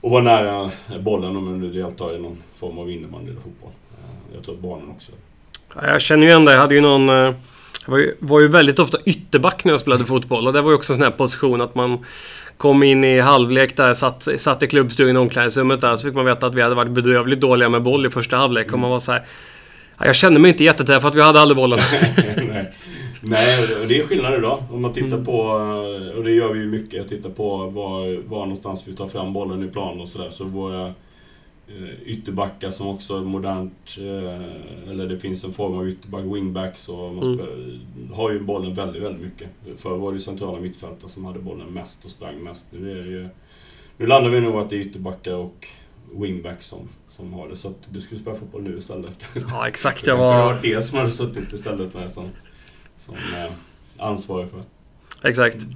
[0.00, 0.70] att vara nära
[1.00, 3.70] bollen om man deltar i någon form av innebandy eller fotboll.
[3.92, 5.12] Eh, jag tror att barnen också
[5.82, 6.52] jag känner ju igen det.
[6.52, 7.08] Jag hade ju någon...
[7.08, 7.34] Jag eh,
[7.86, 10.76] var ju, var ju väldigt ofta ytterback när jag spelade fotboll och det var ju
[10.76, 12.04] också en sån här position att man
[12.56, 16.24] kom in i halvlek där, satt, satt i klubbstugan i omklädningsrummet där, så fick man
[16.24, 18.72] veta att vi hade varit bedrövligt dåliga med boll i första halvlek.
[18.72, 19.22] Och man var så här,
[19.98, 21.80] Jag kände mig inte jätteträff för att vi hade aldrig bollen.
[22.36, 22.72] Nej.
[23.26, 24.62] Nej, och det är skillnad idag.
[24.72, 25.24] Om man tittar mm.
[25.24, 25.38] på,
[26.16, 29.68] och det gör vi ju mycket, tittar på var, var någonstans vi tar fram bollen
[29.68, 30.30] i plan och sådär.
[30.30, 30.92] Så våra
[32.04, 33.96] ytterbackar som också är modernt.
[33.98, 36.88] Eh, eller det finns en form av ytterback, wingbacks.
[36.88, 38.12] Och man mm.
[38.12, 39.48] har ju bollen väldigt, väldigt mycket.
[39.76, 42.66] Förr var det centrala mittfältare som hade bollen mest och sprang mest.
[42.70, 43.28] Nu, är det ju,
[43.96, 45.68] nu landar vi nog att det är ytterbackar och,
[46.12, 47.56] wingbacks som, som har det.
[47.56, 49.28] Så att du skulle spela fotboll nu istället.
[49.50, 50.06] Ja, exakt.
[50.06, 50.36] Jag var...
[50.36, 50.58] var...
[50.62, 52.28] Det som hade suttit istället med som,
[52.96, 53.52] som eh,
[53.98, 54.62] ansvarig för.
[55.28, 55.66] Exakt.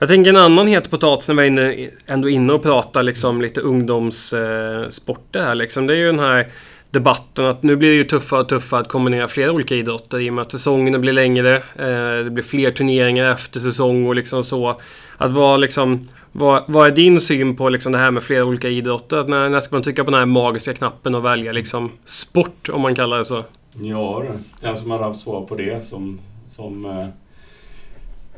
[0.00, 3.42] Jag tänker en annan het potatis när vi är inne, ändå inne och pratar liksom
[3.42, 5.86] lite ungdomssporter eh, här liksom.
[5.86, 6.48] Det är ju den här
[6.90, 10.30] debatten att nu blir det ju tuffare och tuffare att kombinera flera olika idrotter i
[10.30, 11.56] och med att säsongerna blir längre.
[11.56, 14.80] Eh, det blir fler turneringar efter säsong och liksom så.
[15.16, 16.08] Att vara liksom...
[16.32, 19.16] Vad, vad är din syn på liksom det här med flera olika idrotter?
[19.16, 22.68] Att när, när ska man trycka på den här magiska knappen och välja liksom sport,
[22.72, 23.44] om man kallar det så?
[23.80, 24.66] Ja, det.
[24.66, 26.20] den som hade haft svar på det som...
[26.46, 27.08] som eh,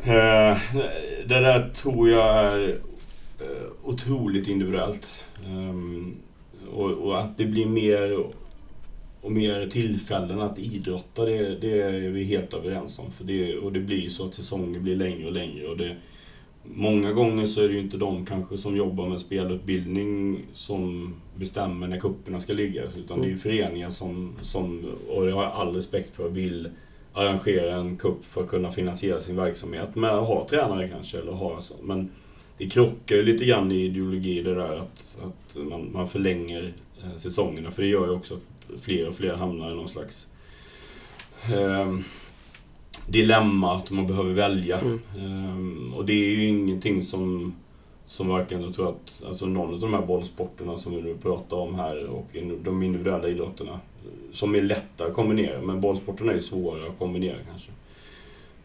[0.05, 0.59] eh,
[1.27, 2.69] det där tror jag är
[3.41, 3.47] eh,
[3.83, 5.13] otroligt individuellt.
[5.47, 6.17] Um,
[6.73, 8.19] och, och, att det blir mer
[9.21, 13.13] och mer tillfällen att idrotta, det, det är vi helt överens om.
[13.13, 15.69] För det, och det blir ju så att säsongen blir längre och längre.
[15.69, 15.97] Och det,
[16.65, 21.89] många gånger så är det ju inte de kanske som jobbar med spelutbildning som bestämmer
[21.89, 22.83] när kupperna ska ligga.
[22.97, 26.69] Utan det är ju föreningar som, som, och det har jag all respekt för, vill
[27.15, 31.19] arrangera en kupp för att kunna finansiera sin verksamhet med att ha tränare kanske.
[31.19, 31.75] Eller ha så.
[31.83, 32.11] Men
[32.59, 36.73] det krockar ju lite grann i ideologi det där att, att man, man förlänger
[37.03, 37.71] eh, säsongerna.
[37.71, 40.29] För det gör ju också att fler och fler hamnar i någon slags
[41.53, 41.97] eh,
[43.07, 44.79] dilemma att man behöver välja.
[44.79, 45.01] Mm.
[45.17, 47.55] Um, och det är ju ingenting som,
[48.07, 51.57] som varken, jag tror att, alltså någon av de här bollsporterna som vi nu pratar
[51.57, 52.27] om här och
[52.65, 53.81] de individuella idrotterna
[54.33, 55.63] som är lättare att kombinera.
[55.63, 57.71] Men bollsporterna är ju svårare att kombinera kanske.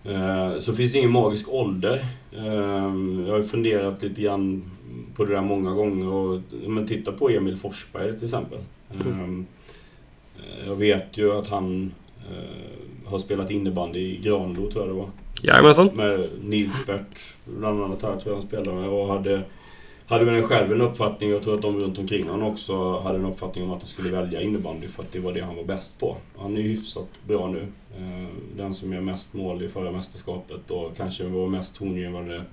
[0.10, 2.06] Uh, så finns det ingen magisk ålder.
[2.38, 4.64] Uh, jag har funderat lite grann
[5.16, 6.08] på det där många gånger.
[6.08, 8.60] Och, men titta på Emil Forsberg till exempel.
[8.94, 9.46] Mm.
[10.38, 11.92] Uh, jag vet ju att han
[13.06, 15.10] har spelat innebandy i Granlo, tror jag det var.
[15.42, 15.90] Jajamensan.
[15.94, 18.90] Med Nils Bert, bland annat här, tror jag han spelade med.
[18.90, 19.42] Och hade,
[20.08, 23.26] hade väl själv en uppfattning, jag tror att de runt omkring honom också hade en
[23.26, 26.00] uppfattning om att han skulle välja innebandy för att det var det han var bäst
[26.00, 26.18] på.
[26.38, 27.68] Han är ju hyfsat bra nu.
[27.98, 32.44] Eh, den som gör mest mål i förra mästerskapet och kanske var mest tongivande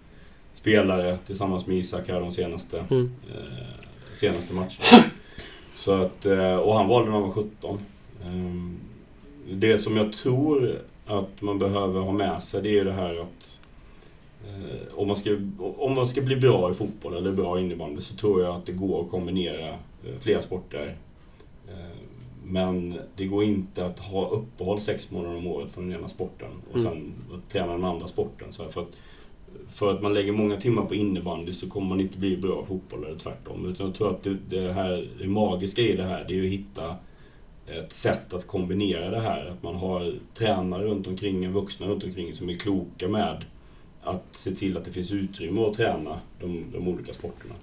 [0.52, 3.10] spelare tillsammans med Isak här de senaste, mm.
[3.34, 5.04] eh, senaste matcherna.
[5.76, 7.78] Så att, eh, och han valde när han var 17
[9.50, 13.60] det som jag tror att man behöver ha med sig det är det här att
[14.48, 18.16] eh, om, man ska, om man ska bli bra i fotboll eller bra innebandy så
[18.16, 20.96] tror jag att det går att kombinera eh, flera sporter.
[21.68, 21.98] Eh,
[22.44, 26.50] men det går inte att ha uppehåll sex månader om året från den ena sporten
[26.70, 26.92] och mm.
[26.92, 27.12] sen
[27.48, 28.52] träna den andra sporten.
[28.52, 28.88] Så för, att,
[29.68, 33.04] för att man lägger många timmar på innebandy så kommer man inte bli bra fotboll
[33.04, 33.66] eller tvärtom.
[33.66, 36.50] Utan jag tror att det, det, här, det magiska i det här det är att
[36.50, 36.96] hitta
[37.66, 39.46] ett sätt att kombinera det här.
[39.46, 43.44] Att man har tränare runt omkring, vuxna runt omkring som är kloka med
[44.04, 47.54] att se till att det finns utrymme att träna de, de olika sporterna.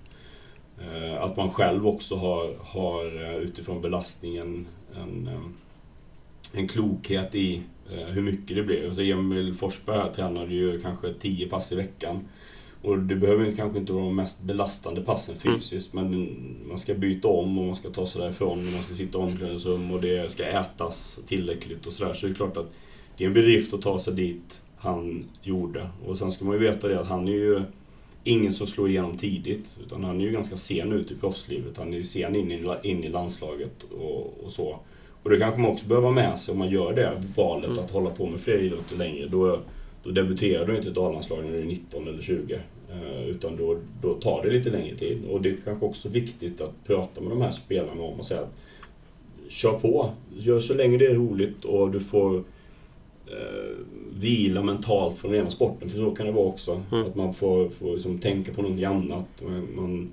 [0.79, 7.61] Eh, att man själv också har, har eh, utifrån belastningen en, eh, en klokhet i
[8.07, 8.85] hur mycket det blir.
[8.85, 12.19] Alltså Emil Forsberg här tränade ju kanske 10 pass i veckan.
[12.81, 15.59] Och det behöver kanske inte vara de mest belastande passen mm.
[15.59, 16.11] fysiskt, mm.
[16.11, 19.19] men man ska byta om och man ska ta sig därifrån och man ska sitta
[19.19, 22.13] i omklädningsrum och det ska ätas tillräckligt och sådär.
[22.13, 22.71] Så det är klart att
[23.17, 25.89] det är en bedrift att ta sig dit han gjorde.
[26.05, 27.61] Och sen ska man ju veta det att han är ju
[28.23, 31.77] ingen som slår igenom tidigt, utan han är ju ganska sen ut i proffslivet.
[31.77, 34.79] Han är sen in i, in i landslaget och, och så.
[35.23, 37.79] Och det kanske man också behöver ha med sig om man gör det valet mm.
[37.79, 39.27] att hålla på med fler idrotter längre.
[39.27, 39.59] Då,
[40.03, 42.59] då debuterar du inte i ett A-landslag när du är 19 eller 20.
[42.91, 45.25] Eh, utan då, då tar det lite längre tid.
[45.29, 48.41] Och det är kanske också viktigt att prata med de här spelarna om och säga
[48.41, 48.53] att
[49.49, 50.09] kör på.
[50.37, 52.37] Gör så länge det är roligt och du får
[53.27, 53.75] eh,
[54.21, 55.89] vila mentalt från den ena sporten.
[55.89, 56.81] För så kan det vara också.
[56.91, 57.05] Mm.
[57.05, 59.43] Att man får, får liksom tänka på någonting annat.
[59.75, 60.11] Man,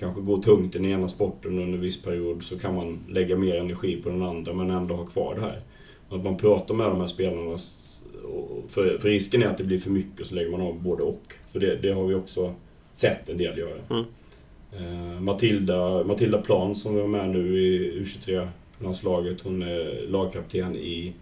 [0.00, 3.36] kanske går tungt i den ena sporten under en viss period så kan man lägga
[3.36, 5.60] mer energi på den andra men ändå ha kvar det här.
[6.08, 7.58] Att man pratar med de här spelarna
[8.68, 11.02] för, för risken är att det blir för mycket och så lägger man av både
[11.02, 11.22] och.
[11.52, 12.54] För det, det har vi också
[12.92, 13.78] sett en del göra.
[13.90, 14.04] Mm.
[14.76, 21.12] Uh, Matilda, Matilda Plan som var med nu i U23-landslaget, hon är lagkapten i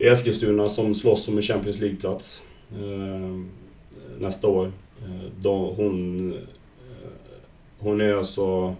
[0.00, 2.42] Eskilstuna som slåss om en Champions League-plats
[2.82, 3.44] uh,
[4.18, 4.66] nästa år.
[4.66, 6.34] Uh, då, hon,
[7.78, 8.74] hon är alltså...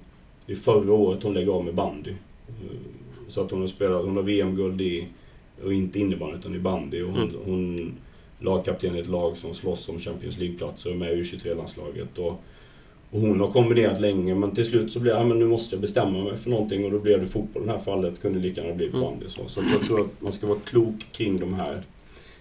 [0.47, 2.15] Är förra året hon lägger av med bandy.
[3.29, 5.07] Så att hon har spelat, hon har VM-guld i
[5.65, 7.03] och inte innebandy utan i bandy.
[7.03, 7.41] Och hon, mm.
[7.45, 7.93] hon
[8.39, 12.19] lagkapten i ett lag som slåss om Champions League-platser och med i U23-landslaget.
[12.19, 12.43] Och,
[13.11, 15.75] och, hon har kombinerat länge men till slut så blev det, ja men nu måste
[15.75, 18.21] jag bestämma mig för någonting och då blev det fotboll i det här fallet.
[18.21, 19.01] Kunde lika gärna bli mm.
[19.01, 19.29] bandy.
[19.29, 21.83] Så, så jag tror att man ska vara klok kring de här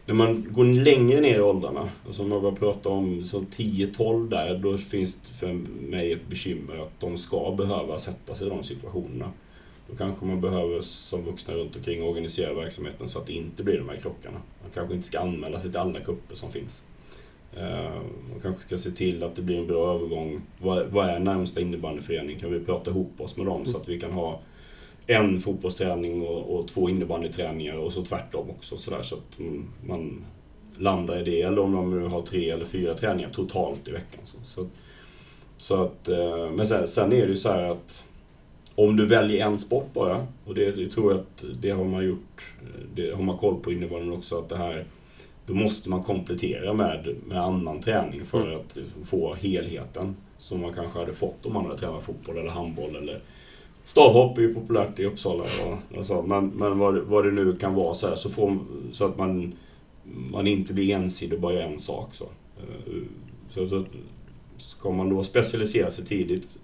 [0.09, 4.29] när man går längre ner i åldrarna, och som jag börjar prata om som 10-12
[4.29, 5.53] där, då finns det för
[5.89, 9.31] mig ett bekymmer att de ska behöva sätta sig i de situationerna.
[9.89, 13.77] Då kanske man behöver som vuxna runt omkring organisera verksamheten så att det inte blir
[13.77, 14.37] de här krockarna.
[14.61, 16.83] Man kanske inte ska anmäla sig till alla kupper som finns.
[18.39, 20.41] Eh, kanske ska se till att det blir en bra övergång.
[20.89, 22.39] Vad är närmsta innebandyförening?
[22.39, 24.39] Kan vi prata ihop oss med dem så att vi kan ha
[25.07, 29.39] en fotbollsträning och, och två innebandyträningar och så tvärtom också så, där, så att
[29.87, 30.25] man
[30.77, 31.41] landar i det.
[31.41, 34.21] Eller om de nu har tre eller fyra träningar totalt i veckan.
[34.23, 34.67] Så, så,
[35.57, 38.05] så att, eh, men sen, sen, är det ju så här att
[38.75, 42.05] om du väljer en sport bara, och det, det tror jag att det har man
[42.05, 42.53] gjort,
[42.95, 44.85] det har man koll på innebandyn också, att det här
[45.49, 48.59] då måste man komplettera med, med annan träning för mm.
[48.59, 52.95] att få helheten som man kanske hade fått om man hade tränat fotboll eller handboll
[52.95, 53.21] eller
[53.83, 55.43] Stavhopp är ju populärt i Uppsala.
[55.97, 58.57] Alltså, men men vad, vad det nu kan vara så, här, så, får,
[58.91, 59.53] så att man,
[60.31, 62.13] man inte blir ensidig och bara gör en sak.
[62.13, 62.23] Så.
[62.57, 62.93] Eh,
[63.49, 63.85] så, så
[64.57, 66.59] ska man då specialisera sig tidigt.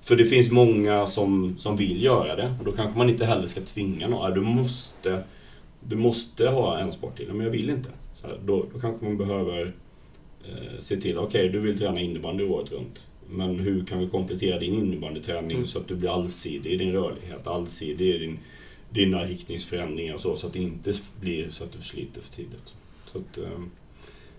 [0.00, 2.54] För det finns många som, som vill göra det.
[2.58, 4.34] Och då kanske man inte heller ska tvinga någon.
[4.34, 5.24] Du måste,
[5.80, 7.32] du måste ha en sport till.
[7.32, 7.90] Men jag vill inte.
[8.16, 9.74] Så här, då, då kanske man behöver
[10.44, 13.06] eh, se till, okej okay, du vill träna innebandy året runt.
[13.30, 15.66] Men hur kan vi komplettera din innebandyträning mm.
[15.66, 18.38] så att du blir allsidig i din rörlighet, allsidig i din,
[18.90, 22.74] dina riktningsförändringar och så, så att det inte blir så att du sliter för tidigt.
[23.12, 23.70] Så att, ehm,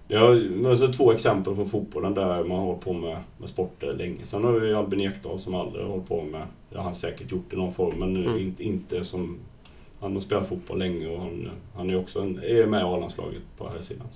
[0.08, 0.36] Ja,
[0.70, 4.26] alltså två exempel från fotbollen där man har på med, med sporter länge.
[4.26, 7.46] Sen har vi Albin Ekdal som aldrig har hållit på med, han har säkert gjort
[7.50, 8.38] det i någon form, men mm.
[8.38, 9.38] inte, inte som...
[10.00, 13.42] Han har spelat fotboll länge och han, han är också en, är med i A-landslaget
[13.58, 14.08] på här sidan.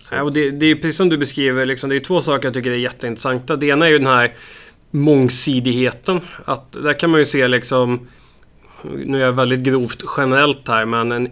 [0.00, 0.14] Så.
[0.14, 2.54] Ja, och det, det är precis som du beskriver, liksom, det är två saker jag
[2.54, 3.56] tycker är jätteintressanta.
[3.56, 4.34] Det ena är ju den här
[4.90, 6.20] mångsidigheten.
[6.44, 8.08] Att där kan man ju se liksom,
[8.82, 11.30] nu är jag väldigt grovt generellt här, men en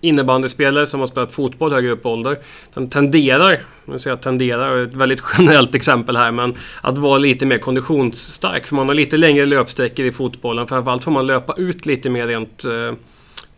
[0.00, 2.38] innebandyspelare som har spelat fotboll högre upp i ålder,
[2.74, 7.46] den tenderar, nu säger jag tenderar, ett väldigt generellt exempel här, men att vara lite
[7.46, 8.66] mer konditionsstark.
[8.66, 10.66] För man har lite längre löpsträckor i fotbollen.
[10.66, 12.98] Framförallt får man löpa ut lite mer rent eh,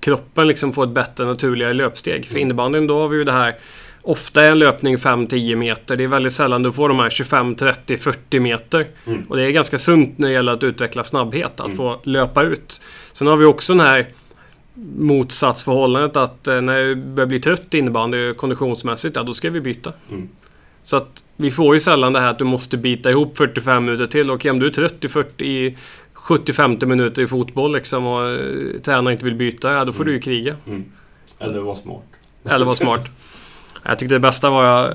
[0.01, 2.27] kroppen liksom får ett bättre naturligare löpsteg.
[2.27, 3.55] För innebandyn då har vi ju det här
[4.05, 5.97] Ofta är en löpning 5-10 meter.
[5.97, 8.87] Det är väldigt sällan du får de här 25, 30, 40 meter.
[9.07, 9.23] Mm.
[9.29, 11.77] Och det är ganska sunt när det gäller att utveckla snabbhet, att mm.
[11.77, 12.81] få löpa ut.
[13.13, 14.07] Sen har vi också den här
[14.97, 19.93] motsatsförhållandet att eh, när jag börjar bli trött innebandy konditionsmässigt, ja då ska vi byta.
[20.11, 20.29] Mm.
[20.83, 24.07] Så att vi får ju sällan det här att du måste bita ihop 45 minuter
[24.07, 24.31] till.
[24.31, 25.77] Och om du är trött i 40,
[26.15, 30.07] 70-50 minuter i fotboll liksom och eh, tränaren inte vill byta, ja då får mm.
[30.07, 30.57] du ju kriga.
[30.67, 30.85] Mm.
[31.39, 32.05] Eller vara smart.
[32.45, 33.05] Eller vara smart.
[33.85, 34.65] Jag tyckte det bästa var...
[34.65, 34.93] Jag,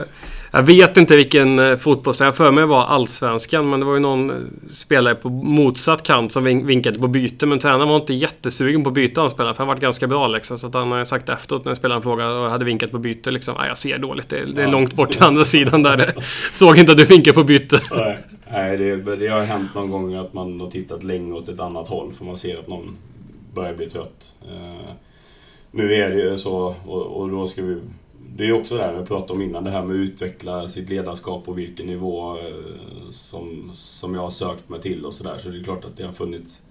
[0.58, 4.30] jag vet inte vilken eh, fotbollstränare, för mig var allsvenskan, men det var ju någon
[4.30, 4.36] eh,
[4.70, 7.46] spelare på motsatt kant som vinkade på byte.
[7.46, 10.28] Men tränaren var inte jättesugen på att byta han spelare, för han var ganska bra
[10.28, 10.58] liksom.
[10.58, 13.56] Så att han har sagt efteråt när spelaren frågade och hade vinkat på byte liksom.
[13.68, 14.72] jag ser dåligt, det, det är ja.
[14.72, 16.14] långt bort till andra sidan där.
[16.54, 17.82] Såg inte att du vinkade på byte.
[17.92, 18.18] Nej,
[18.52, 21.88] Nej det, det har hänt någon gång att man har tittat länge åt ett annat
[21.88, 22.96] håll, för man ser att någon
[23.54, 24.34] börjar bli trött.
[24.52, 24.92] Uh,
[25.72, 27.82] nu är det ju så, och, och då ska vi
[28.38, 30.90] det är också det här vi pratade om innan, det här med att utveckla sitt
[30.90, 35.38] ledarskap och vilken nivå eh, som, som jag har sökt mig till och sådär.
[35.38, 36.62] Så det är klart att det har funnits,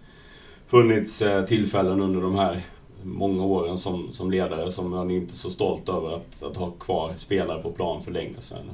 [0.66, 2.62] funnits eh, tillfällen under de här
[3.02, 6.70] många åren som, som ledare som man inte är så stolt över att, att ha
[6.70, 8.70] kvar spelare på plan för länge sedan.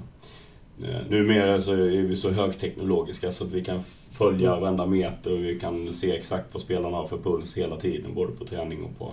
[0.83, 5.45] Eh, numera så är vi så högteknologiska så att vi kan följa varenda meter och
[5.45, 8.99] vi kan se exakt vad spelarna har för puls hela tiden, både på träning och
[8.99, 9.13] på,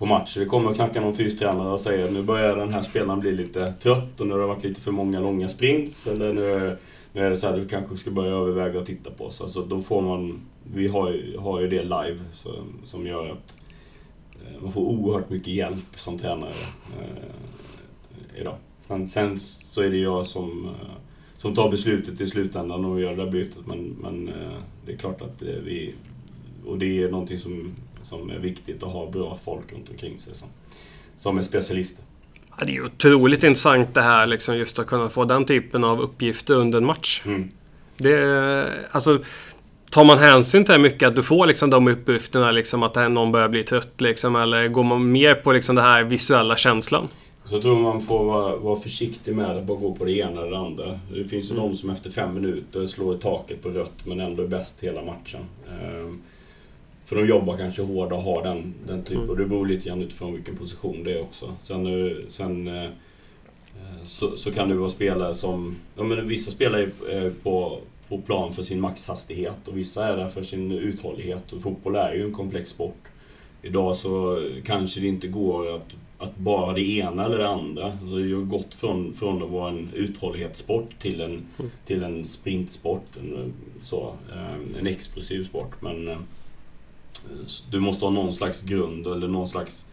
[0.00, 0.34] på match.
[0.34, 3.72] Det kommer att knacka någon fystränare och säger nu börjar den här spelaren bli lite
[3.72, 6.06] trött och nu har det varit lite för många långa sprints.
[6.06, 6.78] Eller nu är,
[7.12, 9.40] nu är det så här, du kanske ska börja överväga att titta på oss.
[9.40, 10.40] Alltså, då får man,
[10.74, 12.50] vi har ju, har ju det live så,
[12.84, 13.58] som gör att
[14.34, 16.54] eh, man får oerhört mycket hjälp som tränare
[17.00, 18.56] eh, idag.
[18.88, 20.96] Men sen så är det jag som, eh,
[21.36, 23.66] som tar beslutet i slutändan och gör det där bytet.
[23.66, 25.94] Men, men eh, det är klart att vi...
[26.66, 27.74] Och det är någonting som
[28.10, 30.48] som är viktigt att ha bra folk runt omkring sig som,
[31.16, 32.04] som är specialister.
[32.58, 36.00] Ja, det är otroligt intressant det här liksom just att kunna få den typen av
[36.00, 37.22] uppgifter under en match.
[37.24, 37.50] Mm.
[37.96, 39.18] Det, alltså,
[39.90, 43.32] tar man hänsyn till det mycket att du får liksom de uppgifterna, liksom att någon
[43.32, 47.08] börjar bli trött liksom, eller går man mer på liksom den här visuella känslan?
[47.44, 50.50] Så tror man får vara, vara försiktig med att bara gå på det ena eller
[50.50, 51.00] det andra.
[51.14, 51.68] Det finns ju mm.
[51.68, 55.02] de som efter fem minuter slår i taket på rött men ändå är bäst hela
[55.02, 55.40] matchen.
[55.70, 56.22] Ehm,
[57.10, 59.16] för de jobbar kanske hårdare och har den, den typen.
[59.16, 59.30] Mm.
[59.30, 61.54] Och det beror lite grann utifrån vilken position det är också.
[61.60, 62.90] Sen, eh, sen eh,
[64.06, 65.76] så, så kan det vara spelare som...
[65.96, 70.16] Ja, men vissa spelar är eh, på, på plan för sin maxhastighet och vissa är
[70.16, 71.52] där för sin uthållighet.
[71.52, 73.08] Och fotboll är ju en komplex sport.
[73.62, 75.88] Idag så kanske det inte går att
[76.18, 77.84] att bara det ena eller det andra.
[77.84, 81.70] Alltså det har gått från, från att vara en uthållighetssport till en, mm.
[81.86, 83.16] till en sprintsport.
[83.20, 83.52] En,
[83.84, 84.14] så,
[84.78, 85.82] en explosiv sport.
[85.82, 86.08] Men
[87.70, 89.86] du måste ha någon slags grund eller någon slags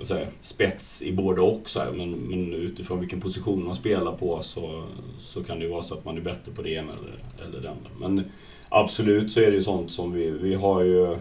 [0.00, 1.70] säga, spets i både och.
[1.70, 4.84] Så här, men, men, utifrån vilken position man spelar på så,
[5.18, 7.60] så kan det ju vara så att man är bättre på det ena eller, eller
[7.60, 7.90] det andra.
[8.00, 8.24] Men
[8.68, 11.18] absolut så är det ju sånt som vi, vi har ju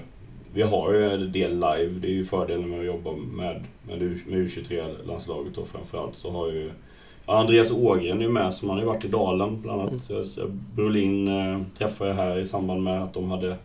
[0.53, 1.89] vi har ju en del live.
[2.01, 6.47] Det är ju fördelen med att jobba med, med, med U23-landslaget och framförallt så har
[6.47, 6.71] ju
[7.25, 10.09] Andreas Ågren är med, som han har ju varit i Dalen bland annat.
[10.09, 10.59] Mm.
[10.75, 13.57] Brolin eh, träffade jag här i samband med att de hade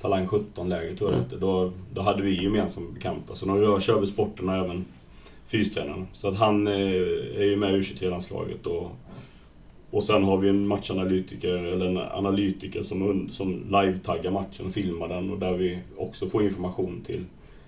[0.00, 1.40] Talang 17-läger tror jag mm.
[1.40, 3.34] då, då hade vi gemensamma bekanta.
[3.34, 4.84] Så de rör sig över sporten och även
[5.46, 6.06] fystränaren.
[6.12, 6.74] Så att han eh,
[7.36, 8.66] är ju med i U23-landslaget.
[8.66, 8.90] Och,
[9.90, 15.08] och sen har vi en matchanalytiker, eller en analytiker som, som live-taggar matchen och filmar
[15.08, 17.24] den och där vi också får information till,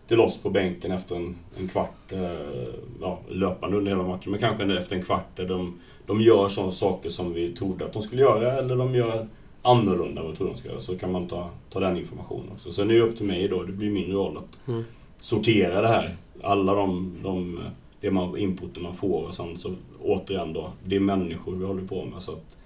[0.09, 2.69] till oss på bänken efter en, en kvart, eh,
[3.01, 6.73] ja, löpande under hela matchen, men kanske efter en kvart där de, de gör sådana
[6.73, 9.27] saker som vi trodde att de skulle göra, eller de gör
[9.63, 12.73] annorlunda vad jag tror de ska göra, så kan man ta, ta den informationen också.
[12.73, 14.85] Sen är det upp till mig då, det blir min roll att mm.
[15.19, 16.17] sortera det här.
[16.43, 17.59] Alla de, de
[18.01, 21.87] det man, inputen man får och sen så återigen då, det är människor vi håller
[21.87, 22.23] på med.
[22.23, 22.57] Så att,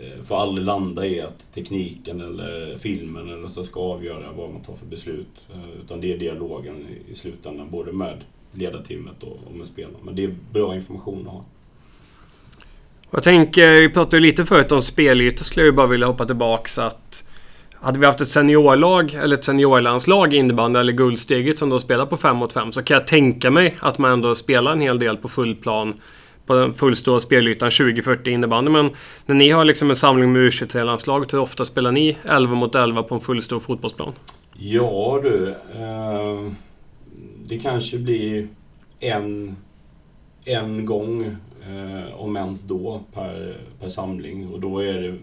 [0.00, 4.62] eh, får aldrig landa i att tekniken eller filmen eller så ska avgöra vad man
[4.62, 5.48] tar för beslut.
[5.54, 9.98] Eh, utan det är dialogen i, slutändan, både med ledarteamet och, och med spelarna.
[10.02, 11.44] Men det är bra information att ha.
[13.14, 17.24] Jag tänker, vi pratade lite förut om spelyta, skulle jag bara vilja hoppa tillbaks att
[17.74, 22.06] hade vi haft ett seniorlag eller ett seniorlandslag i innebandy eller guldsteget som då spelar
[22.06, 24.98] på 5 mot 5 så kan jag tänka mig att man ändå spelar en hel
[24.98, 25.94] del på full plan
[26.46, 28.70] på den fullstora spelytan 20-40 innebandy.
[28.70, 28.90] Men
[29.26, 33.02] när ni har liksom en samling med U23-landslaget, hur ofta spelar ni 11 mot 11
[33.02, 34.12] på en fullstor fotbollsplan?
[34.58, 36.52] Ja du, eh,
[37.46, 38.48] det kanske blir
[39.00, 39.56] en,
[40.44, 41.36] en gång
[41.68, 44.48] eh, om ens då, per, per samling.
[44.48, 45.18] Och då är det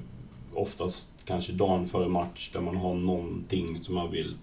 [0.53, 4.37] oftast kanske dagen före match där man har någonting som man vill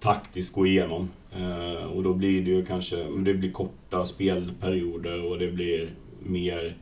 [0.00, 1.10] taktiskt gå igenom.
[1.32, 5.90] Eh, och då blir det ju kanske det blir korta spelperioder och det blir
[6.22, 6.76] mer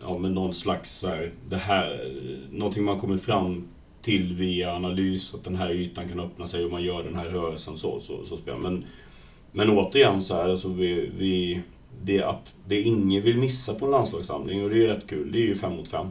[0.00, 2.14] ja, men någon slags här, det här,
[2.50, 3.68] någonting man kommer fram
[4.02, 7.24] till via analys, att den här ytan kan öppna sig och man gör den här
[7.24, 8.84] rörelsen så, så, så spelar men,
[9.52, 11.62] men återigen så här, alltså vi, vi
[12.02, 12.34] det,
[12.68, 15.32] det ingen vill missa på en landslagssamling och det är ju rätt kul.
[15.32, 16.06] Det är ju fem mot fem.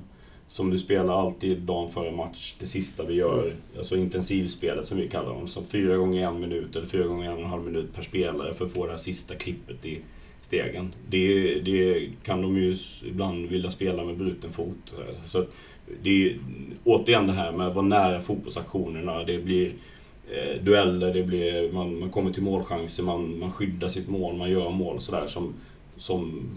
[0.48, 3.54] Som du spelar alltid dagen före match, det sista vi gör.
[3.78, 5.48] Alltså intensivspelet som vi kallar dem.
[5.48, 8.54] Så fyra gånger en minut eller fyra gånger en och en halv minut per spelare
[8.54, 10.00] för att få det här sista klippet i
[10.42, 10.94] stegen.
[11.10, 14.94] Det, det kan de ju ibland vilja spela med bruten fot.
[15.26, 15.46] Så
[16.04, 16.40] det är
[16.84, 19.24] återigen det här med att vara nära fotbollsaktionerna.
[19.24, 19.74] Det blir
[20.32, 24.52] eh, dueller, det blir, man, man kommer till målchanser, man, man skyddar sitt mål, man
[24.52, 25.54] gör mål och sådär som
[26.00, 26.50] som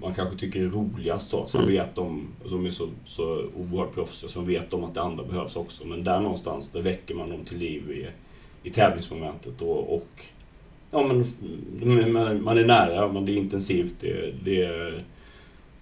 [0.00, 1.30] man kanske tycker är roligast.
[1.30, 1.46] Då.
[1.46, 1.72] Sen mm.
[1.72, 5.56] vet de, de är så, så oerhört proffsiga, så vet de att det andra behövs
[5.56, 5.86] också.
[5.86, 8.06] Men där någonstans, där väcker man dem till liv i,
[8.68, 9.62] i tävlingsmomentet.
[9.62, 10.24] Och, och
[10.90, 11.24] ja, men,
[12.42, 13.94] man, är nära, men det är intensivt.
[14.00, 15.04] Det, det är,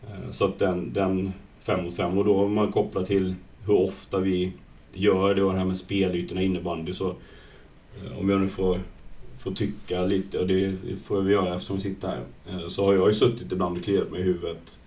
[0.02, 2.18] eh, så att den, den 5 mot 5.
[2.18, 3.34] Och då om man kopplar till
[3.66, 4.52] hur ofta vi
[4.92, 8.78] gör det och det här med spelytorna innebandy så eh, om jag nu får
[9.38, 12.94] får tycka lite, och det får vi göra eftersom vi sitter här, eh, så har
[12.94, 14.78] jag ju suttit ibland och kliat mig i huvudet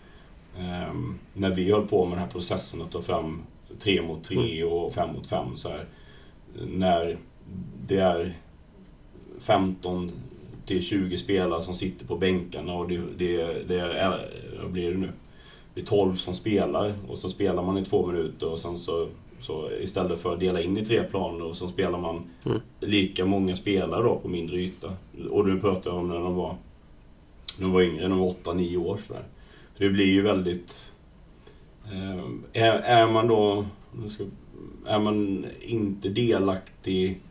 [0.58, 0.93] eh,
[1.34, 3.41] när vi höll på med den här processen att ta fram
[3.80, 4.74] tre mot tre mm.
[4.74, 5.86] och fem mot fem så här,
[6.68, 7.18] När
[7.88, 8.34] det är
[9.39, 10.12] 15
[10.66, 14.30] till 20 spelare som sitter på bänkarna och det, det, det är,
[14.62, 15.10] vad blir det nu?
[15.74, 19.08] Det är 12 som spelar och så spelar man i två minuter och sen så
[19.42, 22.62] så istället för att dela in i tre planer och så spelar man mm.
[22.80, 24.94] lika många spelare då på mindre yta.
[25.30, 26.56] Och du pratar om när de var,
[27.58, 29.24] när de var yngre, de var 8-9 år sådär.
[29.78, 30.94] Så det blir ju väldigt...
[31.86, 33.66] Eh, är, är man då...
[34.86, 37.22] Är man inte delaktig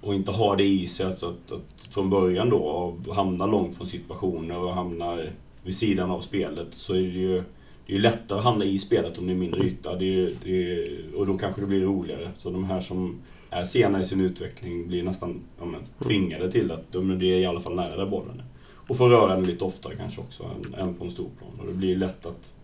[0.00, 3.86] och inte har det i sig att, att, att från början då hamna långt från
[3.86, 5.18] situationer och hamna
[5.62, 7.42] vid sidan av spelet så är det ju
[7.90, 9.96] det är lättare att hamna i spelet om det är mindre yta.
[9.96, 12.30] Det är, det är, och då kanske det blir roligare.
[12.36, 13.20] Så de här som
[13.50, 17.38] är sena i sin utveckling blir nästan ja, men, tvingade till att de, det är
[17.38, 18.44] i alla fall nära där bollen är.
[18.88, 21.50] Och får röra den lite oftare kanske också än, än på en stor plan.
[21.60, 22.54] Och det blir lätt att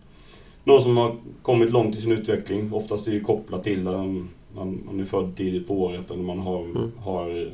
[0.63, 3.95] någon som har kommit långt i sin utveckling, oftast är det kopplat till att
[4.55, 6.91] man, man är född tidigt på året eller man har, mm.
[6.99, 7.51] har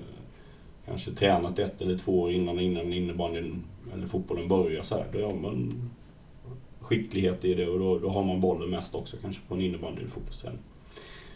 [0.85, 3.63] kanske tränat ett eller två år innan, innan innebandyn
[3.93, 4.83] eller fotbollen börjar.
[4.83, 5.05] Så här.
[5.13, 5.73] Då gör man
[6.83, 10.01] skicklighet i det och då, då har man bollen mest också kanske på en innebandy
[10.01, 10.59] eller fotbollsträning.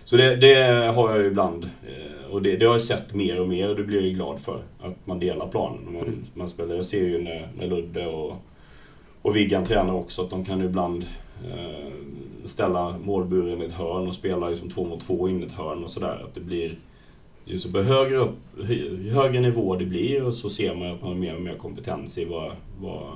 [0.08, 0.56] Så det, det,
[0.96, 1.64] har jag ibland.
[1.64, 4.14] Eh, och det, det, har jag sett mer och mer och det blir jag ju
[4.14, 4.64] glad för.
[4.80, 6.26] Att man delar planen man, mm.
[6.34, 6.76] man spelar.
[6.76, 8.36] Jag ser ju när, när Ludde och,
[9.22, 11.06] och Viggan tränar också att de kan ibland
[11.46, 11.92] eh,
[12.46, 15.84] ställa målburen i ett hörn och spela liksom två mot två in i ett hörn
[15.84, 16.26] och sådär.
[16.26, 16.78] Att det blir
[17.46, 18.38] ju, så högre, upp,
[19.12, 22.18] högre nivå det blir och så ser man att man har mer och mer kompetens
[22.18, 23.12] i vad, vad,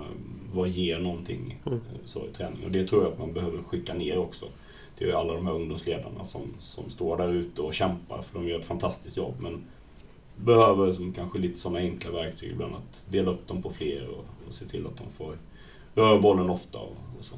[0.54, 1.80] vad ger någonting mm.
[2.06, 2.66] så i träning.
[2.66, 4.45] Och det tror jag att man behöver skicka ner också.
[4.97, 8.47] Det är alla de här ungdomsledarna som, som står där ute och kämpar för de
[8.47, 9.36] gör ett fantastiskt jobb.
[9.39, 9.64] Men
[10.36, 12.76] behöver som kanske lite sådana enkla verktyg ibland.
[12.76, 15.34] Att dela upp dem på fler och, och se till att de får
[15.95, 17.36] röra bollen ofta och, och så.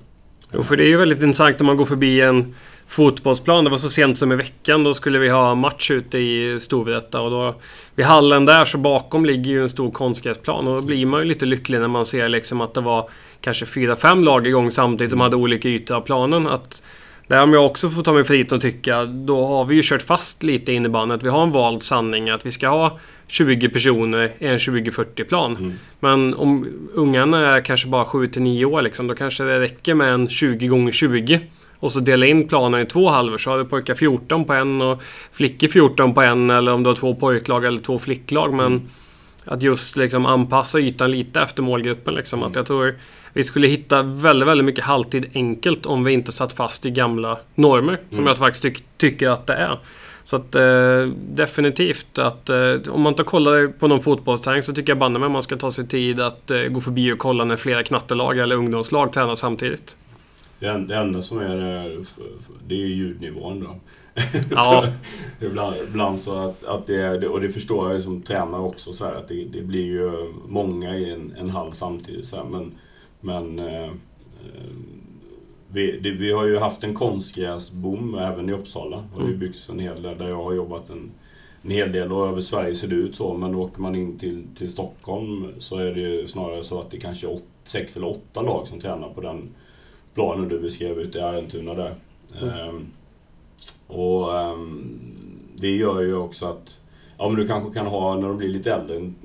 [0.53, 2.55] Jo, för det är ju väldigt intressant om man går förbi en
[2.93, 3.63] fotbollsplan.
[3.63, 4.83] Det var så sent som i veckan.
[4.83, 7.55] Då skulle vi ha match ute i Storvreta och då
[7.95, 11.25] vid hallen där så bakom ligger ju en stor konstgräsplan och då blir man ju
[11.25, 13.09] lite lycklig när man ser liksom att det var
[13.41, 16.47] kanske fyra, fem lag igång samtidigt som hade olika ytor av planen.
[16.47, 16.83] Att
[17.27, 20.01] där om jag också får ta mig friheten att tycka, då har vi ju kört
[20.01, 21.15] fast lite i innebandyn.
[21.15, 25.57] Att vi har en vald sanning att vi ska ha 20 personer i en 2040-plan.
[25.57, 25.73] Mm.
[25.99, 30.13] Men om ungarna är kanske bara 7 9 år liksom, då kanske det räcker med
[30.13, 31.39] en 20 gånger 20
[31.83, 33.37] och så dela in planen i två halvor.
[33.37, 36.49] Så har du pojkar 14 på en och flickor 14 på en.
[36.49, 38.53] Eller om du har två pojklag eller två flicklag.
[38.53, 38.81] Men mm.
[39.45, 42.13] att just liksom anpassa ytan lite efter målgruppen.
[42.13, 42.39] Liksom.
[42.39, 42.49] Mm.
[42.49, 42.95] Att jag tror
[43.33, 47.37] vi skulle hitta väldigt, väldigt mycket halvtid enkelt om vi inte satt fast i gamla
[47.55, 47.99] normer.
[48.09, 48.27] Som mm.
[48.27, 49.79] jag faktiskt ty tycker att det är.
[50.23, 54.91] Så att eh, definitivt att eh, om man inte kollar på någon fotbollsträning så tycker
[54.91, 57.55] jag banne mig man ska ta sig tid att eh, gå förbi och kolla när
[57.55, 59.97] flera knattelag eller ungdomslag tränar samtidigt.
[60.63, 61.57] Det, det enda som är
[62.67, 63.75] det är ljudnivån då.
[64.51, 64.85] Ja.
[65.41, 69.15] ibland, ibland, så att, att det och det förstår jag som tränare också, så här,
[69.15, 72.25] att det, det, blir ju många i en, en hall samtidigt.
[72.25, 72.71] Så här, men
[73.21, 73.91] men eh,
[75.67, 79.03] vi, det, vi har ju haft en konstgräsboom även i Uppsala.
[79.13, 79.39] Och det mm.
[79.39, 81.11] byggs en hel del där jag har jobbat en,
[81.61, 83.33] en hel del och över Sverige ser det ut så.
[83.33, 86.99] Men åker man in till, till Stockholm så är det ju snarare så att det
[86.99, 89.49] kanske är åt, sex eller åtta lag som tränar på den
[90.13, 91.95] planen du beskrev ute i Arentuna där.
[92.41, 92.49] Mm.
[92.49, 92.87] Ehm,
[93.87, 94.99] och um,
[95.55, 96.79] det gör ju också att
[97.17, 99.15] ja, men du kanske kan ha, när de blir lite äldre, en,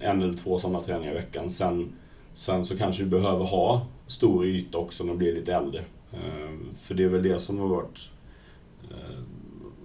[0.00, 1.50] eller två sådana träningar i veckan.
[1.50, 1.92] Sen,
[2.34, 5.84] sen så kanske du behöver ha stor yta också när de blir lite äldre.
[6.12, 8.10] Um, för det är väl det som har varit
[8.90, 9.18] uh,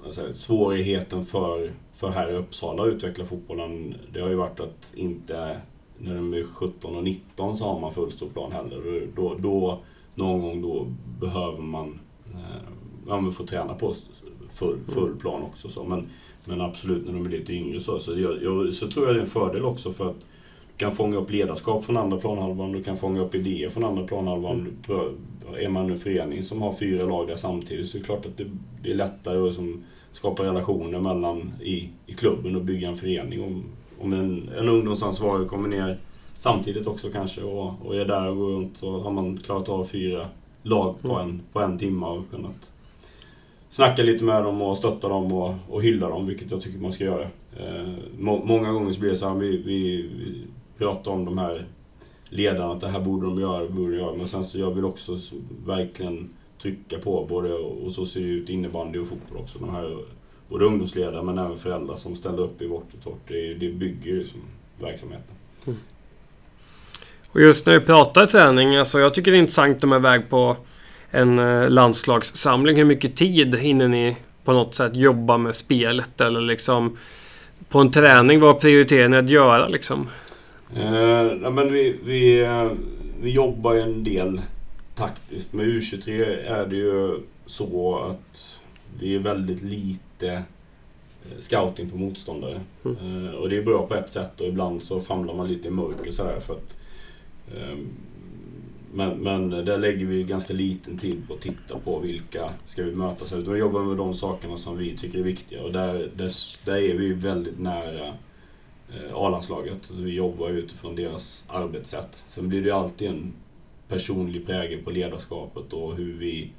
[0.05, 3.95] alltså, svårigheten för, för här i Uppsala att utveckla fotbollen.
[4.13, 5.61] Det har ju varit att inte,
[5.97, 9.07] när de är 17 och 19 så har man full stor plan heller.
[9.15, 9.81] Då, då
[10.15, 10.87] någon gång då
[11.19, 11.99] behöver man
[12.33, 12.67] eh,
[13.07, 13.93] ja, få träna på
[14.53, 15.69] full, full plan också.
[15.69, 15.83] Så.
[15.83, 16.07] Men,
[16.45, 17.99] men absolut när de är lite yngre så.
[17.99, 20.91] Så, jag, jag, så tror jag det är en fördel också för att du kan
[20.91, 24.75] fånga upp ledarskap från andra planhalvan, du kan fånga upp idéer från andra planhalvan.
[24.89, 25.15] Mm.
[25.59, 28.37] Är man en förening som har fyra lag där samtidigt så är det klart att
[28.37, 28.45] det,
[28.83, 33.43] det är lättare att liksom, skapa relationer mellan i, i klubben och bygga en förening.
[33.43, 33.63] Om,
[33.99, 35.99] om en, en ungdomsansvarig kommer ner
[36.43, 39.85] samtidigt också kanske och, och är där och går runt så har man klarat av
[39.85, 40.27] fyra
[40.63, 42.71] lag på en, på en timme och kunnat
[43.69, 46.91] snacka lite med dem och stötta dem och, och hylla dem, vilket jag tycker man
[46.91, 47.23] ska göra.
[47.57, 50.41] Eh, må, många gånger så blir det så här, vi, vi, vi
[50.77, 51.65] pratar om de här
[52.29, 54.15] ledarna, att det här borde de göra, borde de göra.
[54.15, 55.35] Men sen så jag vill också så,
[55.65, 56.29] verkligen
[56.61, 59.59] trycka på både, och så ser det ut innebandy och fotboll också.
[59.59, 59.97] De här,
[60.49, 64.41] både ungdomsledare men även föräldrar som ställer upp i vårt och det, det bygger liksom
[64.79, 65.35] verksamheten.
[67.33, 69.95] Och just när vi pratar träning, alltså jag tycker det är intressant att de är
[69.95, 70.57] iväg på
[71.11, 72.77] en eh, landslagssamling.
[72.77, 76.21] Hur mycket tid hinner ni på något sätt jobba med spelet?
[76.21, 76.97] Eller liksom
[77.69, 80.09] på en träning, vad prioriterar ni att göra liksom?
[80.75, 82.71] Eh, men vi, vi, eh,
[83.21, 84.41] vi jobbar ju en del
[84.95, 85.53] taktiskt.
[85.53, 86.09] Med U23
[86.47, 88.59] är det ju så att
[88.99, 92.61] det är väldigt lite eh, scouting på motståndare.
[92.85, 93.25] Mm.
[93.25, 95.71] Eh, och det är bra på ett sätt och ibland så famlar man lite i
[95.71, 96.77] mörker sådär för att
[97.57, 97.87] Ehm,
[98.93, 102.95] men, men där lägger vi ganska liten tid på att titta på vilka ska vi
[102.95, 103.39] mötas av.
[103.39, 106.31] Vi jobbar med de sakerna som vi tycker är viktiga och där, där,
[106.65, 108.07] där är vi väldigt nära
[108.89, 109.91] eh, A-landslaget.
[109.91, 112.23] Vi jobbar utifrån deras arbetssätt.
[112.27, 113.33] Sen blir det ju alltid en
[113.87, 116.51] personlig prägel på ledarskapet och hur vi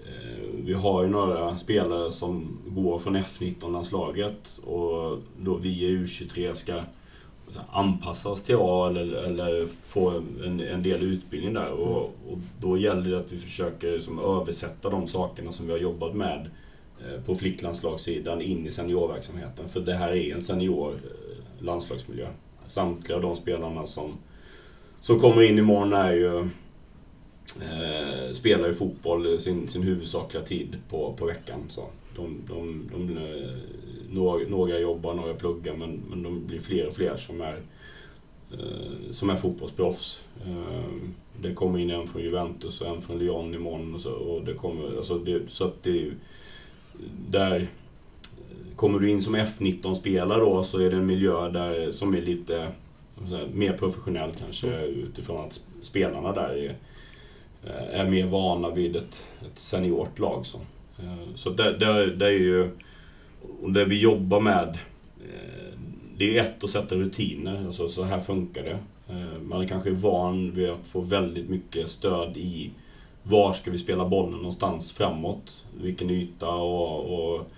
[0.00, 6.82] eh, vi har ju några spelare som går från F19-landslaget och då via U23 ska
[7.70, 11.70] anpassas till A eller, eller få en, en del utbildning där.
[11.70, 15.78] Och, och, då gäller det att vi försöker liksom översätta de sakerna som vi har
[15.78, 16.50] jobbat med
[17.00, 19.68] eh, på flicklandslagssidan in i seniorverksamheten.
[19.68, 22.28] För det här är en senior eh, landslagsmiljö.
[22.66, 24.12] Samtliga de spelarna som,
[25.00, 26.38] som kommer in imorgon är ju
[27.60, 31.60] eh, spelar ju fotboll sin, sin huvudsakliga tid på, på veckan.
[31.68, 33.56] Så de, de, de, eh,
[34.10, 37.58] några, några jobbar, några pluggar men, men de blir fler och fler som är,
[38.52, 40.20] eh, som är fotbollsproffs.
[40.46, 41.08] Eh,
[41.40, 43.94] det kommer in en från Juventus och en från Lyon imorgon.
[43.94, 46.10] Och så, och det kommer, alltså det, så att det,
[47.28, 47.66] där
[48.76, 52.72] kommer du in som F19-spelare då så är det en miljö där, som är lite
[53.28, 54.90] säga, mer professionell kanske mm.
[54.90, 56.76] utifrån att spelarna där är,
[57.64, 60.46] eh, är mer vana vid ett, ett seniort lag.
[60.46, 60.58] Så,
[60.98, 62.70] eh, så det, det, det är ju...
[63.62, 64.78] Och det vi jobbar med,
[65.20, 65.78] eh,
[66.16, 67.66] det är ett att sätta rutiner.
[67.66, 68.78] Alltså så här funkar det.
[69.08, 72.70] Eh, man är kanske van vid att få väldigt mycket stöd i
[73.28, 75.66] var ska vi spela bollen någonstans framåt?
[75.80, 77.50] Vilken yta och, och,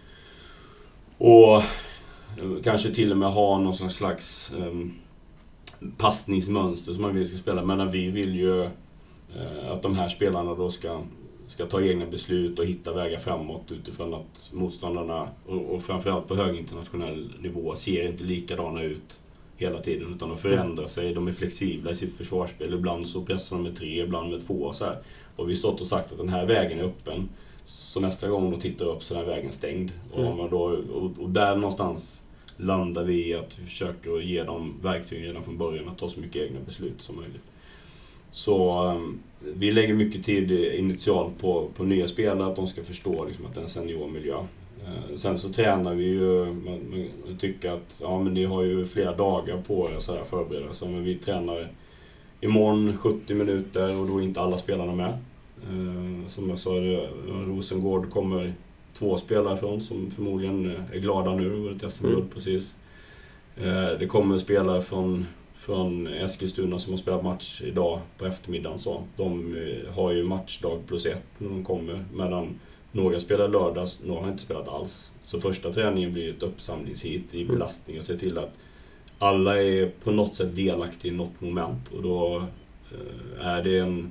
[1.18, 1.62] och
[2.64, 4.94] kanske till och med ha någon slags um,
[5.96, 7.64] passningsmönster som man vill ska spela.
[7.64, 11.01] Men vi vill ju uh, att de här spelarna då ska,
[11.49, 16.34] ska ta egna beslut och hitta vägar framåt utifrån att motståndarna, och, och framförallt på
[16.34, 19.20] hög internationell nivå, ser inte likadana ut
[19.57, 20.14] hela tiden.
[20.14, 22.74] Utan de förändrar sig, de är flexibla i sitt försvarsspel.
[22.74, 24.72] Ibland så pressar de med tre, ibland med två.
[24.72, 24.99] Så här.
[25.36, 27.28] Och vi har stått och sagt att den här vägen är öppen.
[27.64, 29.92] Så nästa gång de tittar upp så är den vägen stängd.
[30.16, 30.40] Mm.
[30.40, 32.22] Och, då, och, och, där någonstans
[32.57, 36.20] landar vi i att vi försöker ge dem verktyg redan från början att ta så
[36.20, 37.44] mycket egna beslut som möjligt.
[38.32, 43.24] Så um, vi lägger mycket tid initialt på, på nya spelare, att de ska förstå
[43.24, 44.34] liksom, att det är en seniormiljö.
[44.34, 48.86] Uh, sen så tränar vi ju, man, man tycker att ja, men ni har ju
[48.86, 51.72] flera dagar på er att förbereda sig, men vi tränar
[52.41, 55.18] imorgon 70 minuter och då är inte alla spelarna med.
[55.62, 56.70] Eh, som jag sa,
[57.47, 58.53] Rosengård kommer
[58.93, 61.51] två spelare från som förmodligen är glada nu.
[61.51, 62.28] Det var ett SM-guld mm.
[62.28, 62.76] precis.
[63.57, 65.26] Eh, det kommer spelare från,
[65.59, 68.78] från Eskilstuna som har spelat match idag på eftermiddagen.
[68.78, 69.02] Så.
[69.16, 72.04] De eh, har ju matchdag plus ett när de kommer.
[72.14, 72.61] Medan
[72.92, 75.12] några spelar lördags, några har inte spelat alls.
[75.24, 77.54] Så första träningen blir ett uppsamlingshit i mm.
[77.54, 78.52] belastning och se till att
[79.18, 81.88] alla är på något sätt delaktiga i något moment.
[81.88, 82.46] Och då
[83.40, 84.11] är det en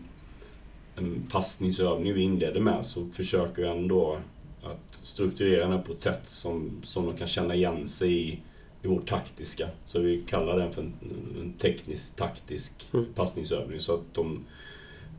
[0.97, 4.17] en passningsövning vi inleder med så försöker vi ändå
[4.63, 8.39] att strukturera den på ett sätt som, som de kan känna igen sig i,
[8.87, 9.67] i vårt taktiska.
[9.85, 10.93] Så vi kallar den för en,
[11.41, 13.05] en teknisk, taktisk mm.
[13.15, 13.79] passningsövning.
[13.79, 14.45] Så att de,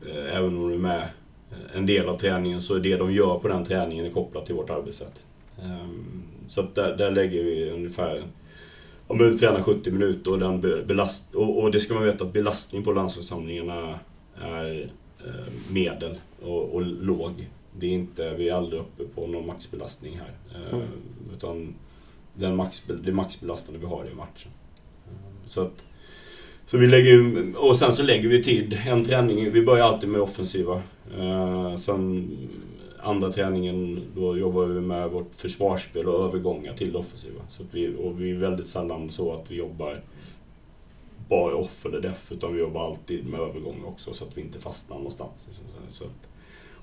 [0.07, 1.07] eh, även om de är med
[1.73, 4.55] en del av träningen, så är det de gör på den träningen är kopplat till
[4.55, 5.25] vårt arbetssätt.
[5.63, 8.23] Um, så att där, där lägger vi ungefär
[9.07, 12.33] om vi tränar 70 minuter och, den belast och, och det ska man veta att
[12.33, 13.99] belastning på landslagssamlingarna
[14.41, 14.91] är
[15.25, 17.47] Eh, medel och, och låg.
[17.79, 20.33] Det är inte, vi är aldrig uppe på någon maxbelastning här.
[20.55, 20.87] Eh, mm.
[21.33, 21.75] Utan
[22.39, 24.51] den max, det maxbelastande vi har i matchen.
[25.07, 25.85] Eh, så att,
[26.65, 28.81] så vi lägger och sen så lägger vi tid.
[28.85, 30.81] En träning, vi börjar alltid med offensiva.
[31.17, 32.27] Eh, sen
[33.01, 37.41] andra träningen, då jobbar vi med vårt försvarsspel och övergångar till det offensiva.
[37.49, 40.01] Så vi, och vi är väldigt sällan så att vi jobbar
[41.29, 44.59] bara off eller def, utan vi jobbar alltid med övergångar också så att vi inte
[44.59, 45.47] fastnar någonstans.
[45.89, 46.29] Så att,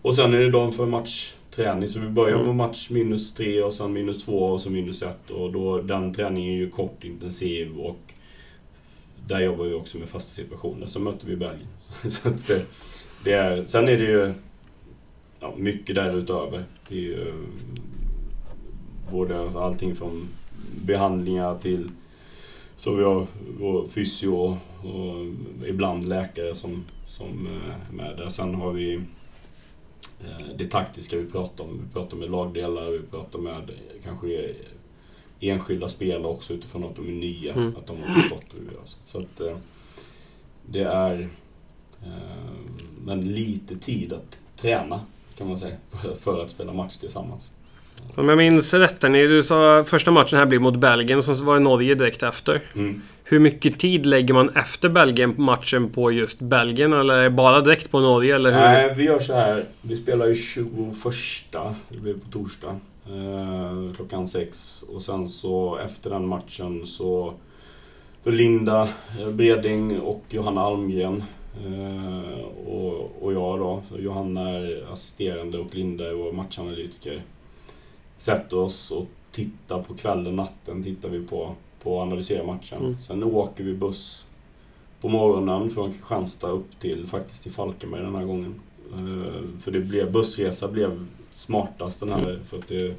[0.02, 3.72] och sen är det dagen för matchträning, så vi börjar med match minus tre och
[3.72, 5.30] sen minus två och så minus ett.
[5.30, 8.12] Och då, den träningen är ju kort, intensiv och
[9.26, 10.86] där jobbar vi också med fasta situationer.
[10.86, 11.68] Sen möter vi Belgien.
[12.10, 12.66] så det,
[13.24, 14.34] det är, sen är det ju
[15.40, 16.64] ja, mycket därutöver.
[16.88, 17.32] Det är ju
[19.10, 20.28] både allting från
[20.84, 21.90] behandlingar till
[22.76, 23.26] så vi har
[23.58, 24.56] vår fysio och,
[25.66, 28.28] ibland läkare som, som är med där.
[28.28, 29.00] Sen har vi eh,
[30.56, 31.82] det taktiska vi pratar om.
[31.86, 33.70] Vi pratar med lagdelar, vi pratar med
[34.04, 34.54] kanske
[35.40, 37.52] enskilda spelare också utifrån att de är nya.
[37.52, 37.76] Mm.
[37.76, 38.82] Att de har förstått hur vi gör.
[39.04, 39.56] Så att eh,
[40.66, 41.28] det är
[42.02, 42.52] eh,
[43.04, 45.00] men lite tid att träna
[45.36, 45.76] kan man säga
[46.20, 47.52] för att spela match tillsammans.
[48.14, 51.60] Om jag minns rätt, du sa första matchen här blir mot Belgien, så var det
[51.60, 52.62] Norge direkt efter.
[52.74, 53.02] Mm.
[53.24, 56.92] Hur mycket tid lägger man efter Belgien-matchen på just Belgien?
[56.92, 58.34] Eller bara direkt på Norge?
[58.34, 58.58] Eller hur?
[58.58, 59.64] Nej, vi gör så här.
[59.82, 60.66] Vi spelar ju 21,
[61.88, 62.76] det blir på torsdag,
[63.06, 64.82] eh, klockan sex.
[64.88, 67.34] Och sen så efter den matchen så...
[68.24, 68.88] så Linda
[69.32, 71.24] Breding och Johanna Almgren
[71.66, 73.82] eh, och, och jag då.
[73.88, 77.22] Så Johanna är assisterande och Linda är vår matchanalytiker
[78.16, 82.78] sätter oss och tittar på kvällen, natten tittar vi på, på att analysera matchen.
[82.78, 83.00] Mm.
[83.00, 84.26] Sen åker vi buss
[85.00, 88.54] på morgonen från Kristianstad upp till, faktiskt till Falkenberg den här gången.
[88.94, 92.30] Uh, för det blev, bussresa blev smartast den här.
[92.30, 92.44] Mm.
[92.44, 92.94] För att det,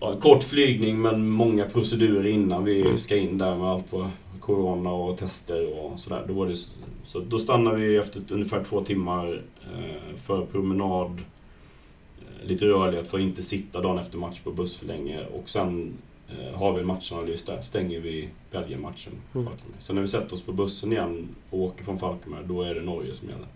[0.00, 2.98] ja, kort flygning men många procedurer innan vi mm.
[2.98, 4.10] ska in där med allt vad
[4.40, 6.24] Corona och tester och sådär.
[6.28, 6.56] Då, var det,
[7.04, 9.42] så då stannade vi efter ungefär två timmar
[9.74, 11.33] eh, för promenad, eh,
[12.46, 15.26] lite rörlighet för att inte sitta dagen efter match på buss för länge.
[15.26, 15.92] Och sen
[16.28, 19.12] eh, har vi en matchanalys där, stänger vi Belgien-matchen.
[19.34, 19.48] Mm.
[19.78, 22.82] Sen när vi sätter oss på bussen igen och åker från Falkenberg, då är det
[22.82, 23.48] Norge som gäller.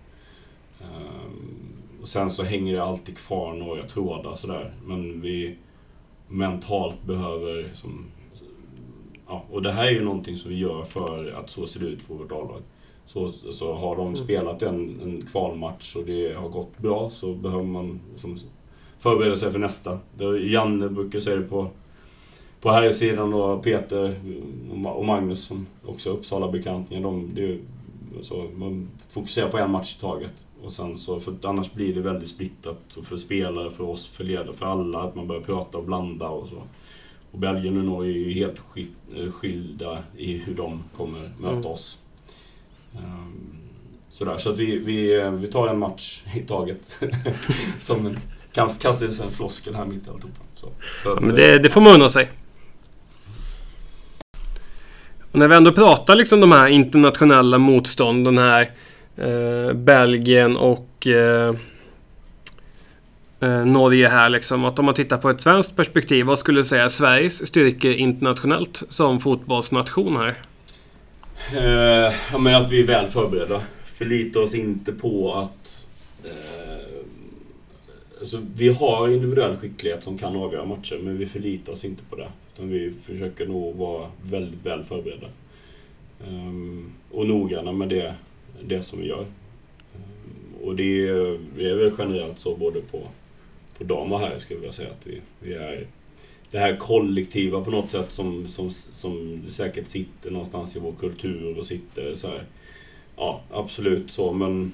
[0.80, 1.58] Um,
[2.02, 4.72] och sen så hänger det alltid kvar några trådar sådär.
[4.84, 5.56] Men vi
[6.28, 7.70] mentalt behöver...
[7.74, 8.04] Som,
[9.26, 11.86] ja, och det här är ju någonting som vi gör för att så ser det
[11.86, 12.62] ut för vårt A-lag.
[13.06, 14.16] Så, så har de mm.
[14.16, 18.38] spelat en, en kvalmatch och det har gått bra så behöver man liksom
[18.98, 19.98] förbereda sig för nästa.
[20.40, 21.70] Janne brukar säga det på,
[22.60, 24.14] på här sidan och Peter
[24.94, 27.02] och Magnus som också är Uppsala-bekantingar.
[27.02, 27.60] De,
[28.56, 30.46] man fokuserar på en match i taget.
[30.62, 34.52] Och sen så, för annars blir det väldigt splittat för spelare, för oss, för ledare,
[34.52, 35.02] för alla.
[35.02, 36.62] Att man börjar prata och blanda och så.
[37.32, 38.58] Och Belgien och Norge är ju helt
[39.32, 41.66] skilda i hur de kommer möta mm.
[41.66, 41.98] oss.
[42.96, 43.58] Um,
[44.08, 47.00] sådär, så att vi, vi, vi tar en match i taget.
[47.80, 48.18] Som en,
[48.80, 50.40] kastades en floskel här mitt i alltihopa.
[50.54, 50.72] Så,
[51.04, 52.30] ja, men det, det får man unna sig.
[55.32, 58.70] Och när vi ändå pratar liksom de här internationella motstånden här
[59.16, 61.54] eh, Belgien och eh,
[63.40, 64.64] eh, Norge här liksom.
[64.64, 67.92] Att om man tittar på ett svenskt perspektiv, vad skulle du säga är Sveriges styrkor
[67.92, 70.42] internationellt som fotbollsnation här?
[71.56, 73.60] Eh, ja, men att vi är väl förberedda.
[73.98, 75.86] Förlitar oss inte på att...
[78.20, 82.16] Alltså, vi har individuell skicklighet som kan avgöra matcher, men vi förlitar oss inte på
[82.16, 82.28] det.
[82.54, 85.26] Utan vi försöker nog vara väldigt väl förberedda.
[86.28, 88.14] Um, och noggranna med det
[88.62, 89.20] det som vi gör.
[89.94, 93.02] Um, och det är, det är väl generellt så både på,
[93.78, 95.86] på dam och herr skulle jag vilja säga att vi, vi är
[96.50, 101.58] det här kollektiva på något sätt som, som, som säkert sitter någonstans i vår kultur
[101.58, 102.42] och sitter så här.
[103.16, 104.72] Ja, absolut så men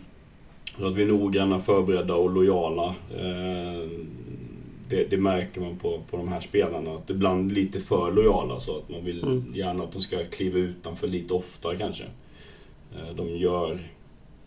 [0.83, 2.95] att vi är noggranna, förberedda och lojala.
[3.11, 3.89] Eh,
[4.89, 6.95] det, det, märker man på, på de här spelarna.
[6.95, 9.45] Att ibland lite för lojala så att man vill mm.
[9.55, 12.05] gärna att de ska kliva utanför lite oftare kanske.
[12.97, 13.79] Eh, de gör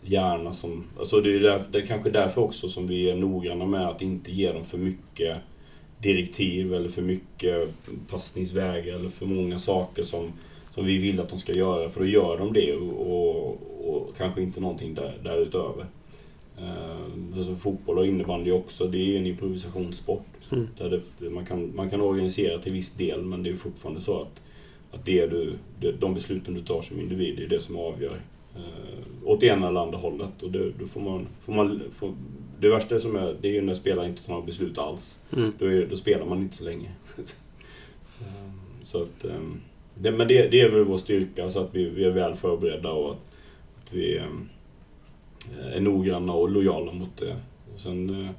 [0.02, 0.84] gärna som...
[0.98, 4.02] Alltså det är, där, det är kanske därför också som vi är noggranna med att
[4.02, 5.36] inte ge dem för mycket
[5.98, 7.68] direktiv eller för mycket
[8.10, 10.32] passningsvägar eller för många saker som,
[10.70, 11.88] som vi vill att de ska göra.
[11.88, 13.58] För då gör de det och,
[13.88, 15.86] och kanske inte någonting där, därutöver.
[16.62, 20.52] Uh, alltså fotboll och innebandy också, det är en improvisationssport.
[20.52, 20.68] Mm.
[20.78, 24.22] Där det, man, kan, man kan organisera till viss del men det är fortfarande så
[24.22, 24.42] att,
[24.92, 28.16] att det du, det, de besluten du tar som individ, det är det som avgör
[28.56, 30.42] eh, åt ena eller andra hållet.
[30.42, 32.14] Och det, då får man, får man får,
[32.60, 35.20] det värsta som är, det är ju när spelare inte tar några beslut alls.
[35.36, 35.52] Mm.
[35.58, 36.90] Då, är, då, spelar man inte så länge.
[38.20, 39.60] Ehm, så att, ehm,
[39.94, 42.92] det, men det, det, är väl vår styrka, så att vi, vi är väl förberedda
[42.92, 43.26] och att,
[43.82, 44.20] att vi
[45.72, 47.36] är noggranna och lojala mot det.
[47.76, 48.30] Sen, eh,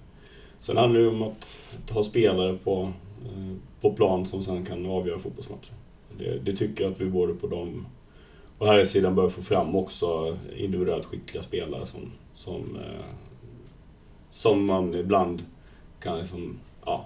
[0.60, 2.92] sen handlar det om att, att ha spelare på,
[3.26, 5.74] eh, på plan som sen kan avgöra fotbollsmatcher.
[6.18, 7.86] Det, det tycker jag att vi både på de
[8.60, 13.06] och här sidan börjar få fram också individuellt skickliga spelare som, som, eh,
[14.32, 15.44] som man ibland
[16.00, 17.06] kan liksom, ja,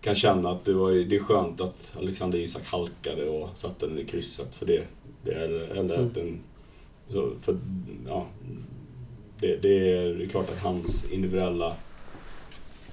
[0.00, 3.98] kan känna att det, var, det är skönt att Alexander Isak halkade och satte den
[3.98, 4.84] i krysset för det.
[5.24, 6.06] det eller eller mm.
[6.06, 6.40] att den,
[7.08, 7.56] så, för,
[8.08, 8.26] ja,
[9.42, 9.92] det, det,
[10.24, 11.76] är, klart att hans individuella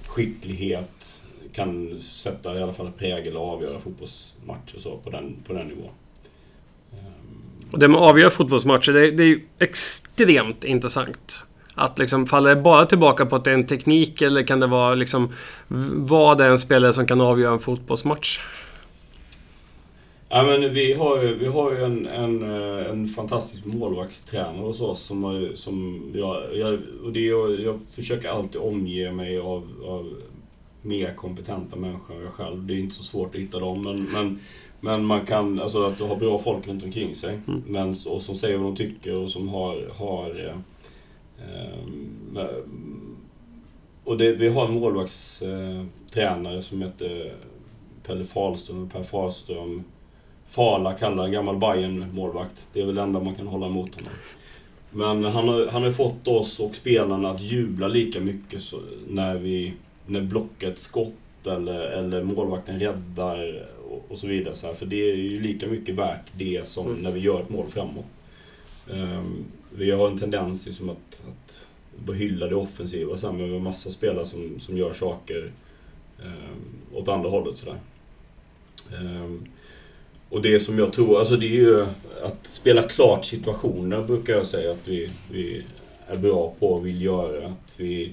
[0.06, 1.22] skicklighet
[1.52, 5.90] kan sätta i alla fall prägel och avgöra fotbollsmatcher så på den, på den nivån.
[7.72, 11.44] Och det med att avgöra fotbollsmatcher, det, det är ju extremt intressant.
[11.74, 14.66] Att liksom, faller det bara tillbaka på att det är en teknik eller kan det
[14.66, 15.32] vara liksom...
[15.96, 18.40] Vad är en spelare som kan avgöra en fotbollsmatch?
[20.32, 24.80] Ja, men vi har ju, vi har ju en, en, eh, en fantastisk målvaktstränare hos
[24.80, 29.68] oss som, har, som jag, jag, och det, jag, jag försöker alltid omge mig av,
[29.84, 30.14] av
[30.82, 32.66] mer kompetenta människor än jag själv.
[32.66, 33.82] Det är inte så svårt att hitta dem.
[33.82, 34.38] Men, men
[34.80, 37.38] men man kan, alltså att har bra folk runt omkring sig.
[37.48, 37.62] Mm.
[37.66, 39.88] Men, och som säger vad de tycker och som har...
[39.98, 40.56] har eh,
[42.36, 42.48] eh,
[44.04, 47.34] och det, vi har en målvaktstränare som heter
[48.02, 49.84] Pelle Fahlström, Per Fahlström.
[50.50, 53.94] Fala kallar en gammal bayern målvakt Det är väl det enda man kan hålla emot
[53.94, 54.12] honom.
[54.90, 58.62] Men han har, han har fått oss och spelarna att jubla lika mycket
[59.08, 59.72] när vi
[60.06, 63.68] när blocket skott eller, eller målvakten räddar
[64.08, 64.54] och, så vidare.
[64.54, 66.98] Så här, för det är ju lika mycket värt det som mm.
[66.98, 68.06] när vi gör ett mål framåt.
[68.90, 69.44] Um,
[69.76, 71.66] vi har en tendens liksom att, att
[72.04, 75.52] bara hylla det offensiva så här, men vi har massa spelare som, som gör saker
[76.24, 77.58] um, åt andra hållet.
[77.58, 77.70] Så
[78.96, 79.44] um,
[80.30, 81.86] och det som jag tror, alltså det är ju
[82.22, 85.64] att spela klart situationer brukar jag säga att vi, vi
[86.06, 87.46] är bra på och vill göra.
[87.46, 88.12] Att, vi,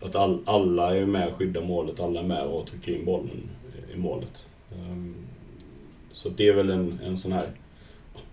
[0.00, 3.50] att all, alla är med och skyddar målet, alla är med och trycker in bollen
[3.94, 4.46] i målet.
[4.72, 5.14] Um,
[6.12, 7.50] så det är väl en, en sån här...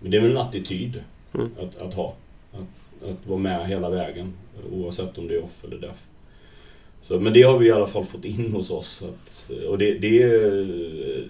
[0.00, 1.02] Men det är väl en attityd
[1.34, 1.50] mm.
[1.60, 2.14] att, att ha.
[2.52, 4.34] Att, att vara med hela vägen
[4.72, 6.06] oavsett om det är off eller def.
[7.06, 9.02] Så, men det har vi i alla fall fått in hos oss.
[9.02, 10.28] Att, och det, det,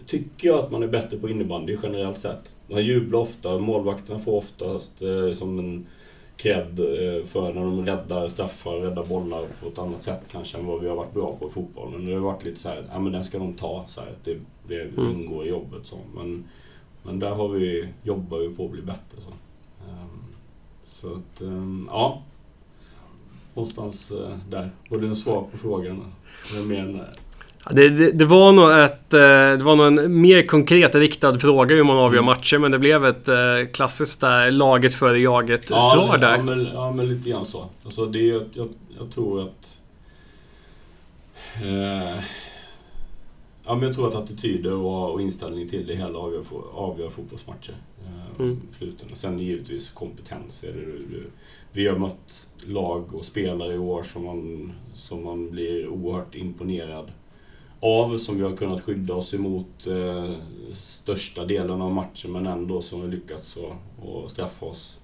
[0.06, 2.56] tycker jag att man är bättre på innebandy generellt sett.
[2.66, 5.86] Man jublar ofta, målvakterna får oftast eh, som en
[6.36, 10.66] cred eh, för när de räddar straffar, räddar bollar på ett annat sätt kanske än
[10.66, 12.06] vad vi har varit bra på i fotbollen.
[12.06, 14.38] Det har varit lite så här, ja men den ska de ta, så här, det,
[14.68, 15.12] det mm.
[15.12, 15.86] ingår i jobbet.
[15.86, 15.96] Så.
[16.14, 16.44] Men,
[17.02, 19.18] men där har vi, jobbar vi på att bli bättre.
[19.18, 19.30] Så,
[19.90, 20.24] um,
[20.86, 22.22] så att, um, ja
[23.56, 24.70] någonstans eh, där.
[24.88, 26.02] Var det något svar på frågan?
[26.66, 27.06] Mer
[27.70, 31.74] det, det, det, var nog ett, eh, det var nog en mer konkret riktad fråga
[31.74, 32.24] hur man avgör mm.
[32.24, 33.36] matcher, men det blev ett eh,
[33.72, 36.36] klassiskt där, laget före jaget ja, svar där.
[36.36, 37.64] Ja men, ja, men lite grann så.
[37.84, 39.80] Alltså det, jag, jag, jag tror att...
[41.62, 42.22] Eh,
[43.64, 46.42] ja, men jag tror att attityder och, och inställning till det hela avgör,
[46.74, 47.74] avgör fotbollsmatcher.
[48.06, 48.60] Eh, mm.
[49.14, 50.64] Sen givetvis kompetens.
[50.64, 51.22] Är det,
[51.72, 57.12] vi har mött lag och spelare i år som man, som man blir oerhört imponerad
[57.80, 60.32] av, som vi har kunnat skydda oss emot eh,
[60.72, 64.98] största delen av matchen, men ändå som vi lyckats och, och straffa oss.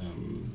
[0.00, 0.50] Um,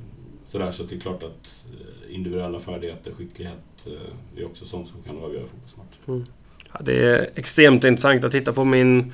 [0.45, 5.01] sådär, så det är klart att eh, individuella färdigheter, skicklighet eh, är också sånt som
[5.01, 5.99] kan avgöra fotbollsmatcher.
[6.07, 6.25] Mm.
[6.73, 9.13] Ja, det är extremt intressant att titta på min,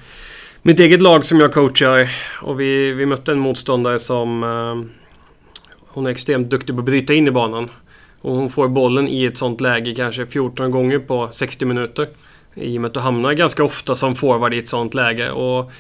[0.62, 2.10] mitt eget lag som jag coachar.
[2.42, 4.92] Och vi, vi mötte en motståndare som eh,
[5.88, 7.70] hon är extremt duktig på att bryta in i banan.
[8.22, 12.08] Och hon får bollen i ett sånt läge kanske 14 gånger på 60 minuter.
[12.56, 15.32] I och med att du hamnar ganska ofta som forward i ett sånt läge.
[15.32, 15.72] Och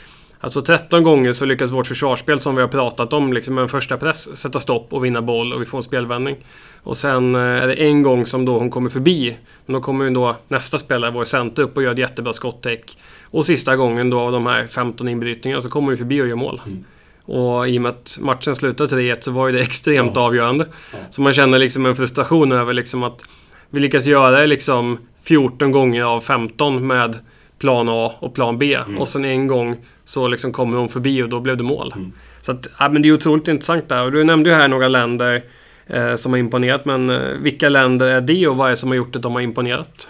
[0.41, 3.69] Alltså 13 gånger så lyckas vårt försvarsspel som vi har pratat om, liksom med en
[3.69, 6.35] första press, sätta stopp och vinna boll och vi får en spelvändning.
[6.83, 9.37] Och sen eh, är det en gång som då hon kommer förbi.
[9.65, 12.97] Men då kommer ju då nästa spelare, vår center, upp och gör ett jättebra skottäck.
[13.31, 16.35] Och sista gången då av de här 15 inbrytningarna så kommer hon förbi och gör
[16.35, 16.61] mål.
[16.65, 16.83] Mm.
[17.25, 20.21] Och i och med att matchen slutade 3-1 så var ju det extremt ja.
[20.21, 20.67] avgörande.
[20.91, 20.97] Ja.
[21.09, 23.21] Så man känner liksom en frustration över liksom att
[23.69, 27.19] vi lyckas göra det liksom 14 gånger av 15 med
[27.59, 28.75] plan A och plan B.
[28.75, 28.97] Mm.
[28.97, 31.93] Och sen en gång så liksom kommer de förbi och då blev det mål.
[31.95, 32.11] Mm.
[32.41, 34.03] Så att, ja, men det är otroligt intressant där.
[34.03, 35.43] Och du nämnde ju här några länder
[35.87, 36.85] eh, som har imponerat.
[36.85, 39.33] Men eh, vilka länder är det och vad är det som har gjort att de
[39.33, 40.09] har imponerat?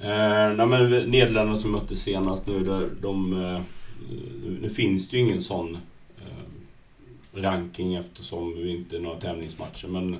[0.00, 3.64] Eh, nej, men Nederländerna som mötte senast nu, de, de,
[4.60, 5.78] nu finns det ju ingen sån
[6.18, 9.88] eh, ranking eftersom vi inte är några tävlingsmatcher.
[9.88, 10.16] Men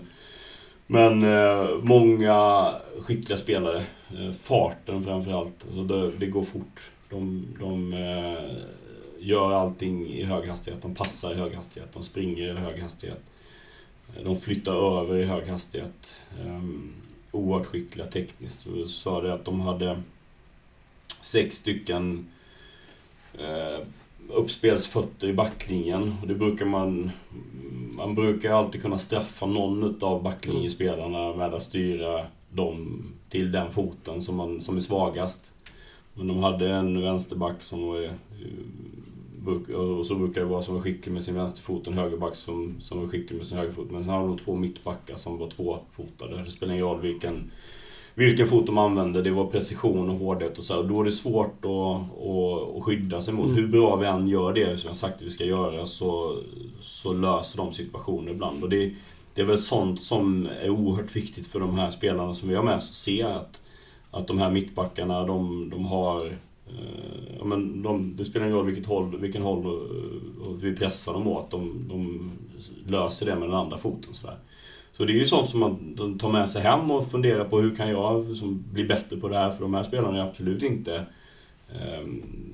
[0.91, 3.85] men eh, många skickliga spelare.
[4.11, 5.64] Eh, farten framförallt.
[5.66, 6.91] Alltså det, det går fort.
[7.09, 8.55] De, de eh,
[9.18, 10.83] gör allting i hög hastighet.
[10.83, 11.93] De passar i hög hastighet.
[11.93, 13.20] De springer i hög hastighet.
[14.24, 16.14] De flyttar över i hög hastighet.
[16.41, 16.62] Eh,
[17.33, 18.66] oerhört skickliga tekniskt.
[18.66, 20.03] Och sa det att de hade
[21.20, 22.26] sex stycken
[23.39, 23.87] eh,
[24.29, 26.14] uppspelsfötter i backlinjen.
[26.22, 27.11] Och det brukar man...
[27.97, 34.22] Man brukar alltid kunna straffa någon av backlinjespelarna med att styra dem till den foten
[34.22, 35.53] som, man, som är svagast.
[36.14, 38.03] Men de hade en vänsterback som var...
[38.03, 38.11] Eh,
[39.99, 43.01] och så brukar det vara som var skicklig med sin vänsterfot, en högerback som, som
[43.01, 43.91] var skicklig med sin högerfot.
[43.91, 46.43] Men sen hade de två mittbackar som var tvåfotade.
[46.45, 47.51] Det spelar ingen roll vilken
[48.19, 49.23] vilken fot de använde.
[49.23, 50.79] Det var precision och hårdhet och så.
[50.79, 51.71] Och då är det svårt att,
[52.27, 53.47] att, att skydda sig mot.
[53.47, 53.57] Mm.
[53.57, 56.39] Hur bra vi än gör det, som jag sagt att vi ska göra, så,
[56.81, 58.63] så löser de situationer ibland.
[58.63, 58.93] Och det,
[59.35, 62.63] det är väl sånt som är oerhört viktigt för de här spelarna som vi har
[62.63, 62.89] med oss.
[62.89, 63.63] Att se att,
[64.11, 66.37] att de här mittbackarna, de, de har...
[66.69, 70.77] Eh, ja, men de, det spelar ingen roll vilket håll, vilken håll eh, och vi
[70.77, 71.51] pressar dem åt.
[71.51, 72.31] De, de
[72.87, 74.14] löser det med den andra foten.
[74.14, 74.37] Så där.
[74.93, 77.75] Så det är ju sånt som man tar med sig hem och funderar på hur
[77.75, 79.51] kan jag liksom bli bättre på det här?
[79.51, 81.07] För de här spelarna är absolut inte
[81.69, 82.07] eh,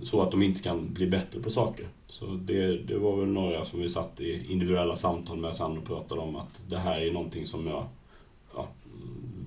[0.03, 1.87] så att de inte kan bli bättre på saker.
[2.07, 5.85] Så det, det var väl några som vi satt i individuella samtal med sen och
[5.85, 7.87] pratade om att det här är någonting som jag
[8.55, 8.69] ja,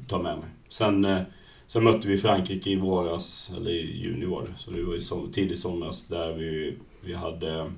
[0.07, 0.47] tar med mig.
[0.70, 1.22] Sen, eh,
[1.68, 5.01] sen mötte vi Frankrike i våras, eller i juni var det, så det var i
[5.01, 7.72] som, tidig somras där vi, vi hade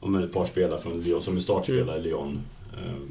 [0.00, 2.38] om ett par spelare från Lyon som är startspelare i Lyon.
[2.72, 3.02] Eh,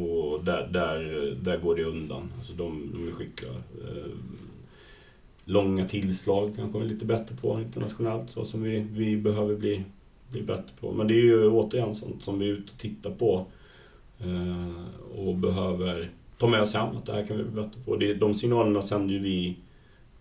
[0.00, 0.98] och där, där,
[1.42, 2.32] där går det undan.
[2.38, 3.52] Alltså de, de är skickliga.
[3.52, 4.10] Eh,
[5.44, 9.84] långa tillslag kanske är lite bättre på internationellt, så som vi, vi behöver bli,
[10.30, 10.92] bli bättre på.
[10.92, 13.46] Men det är ju återigen sånt som vi är ute och tittar på
[14.18, 16.10] eh, och behöver
[16.42, 17.96] ta med oss hem att det här kan vi bli bättre på.
[17.96, 19.56] Det, de signalerna sänder ju vi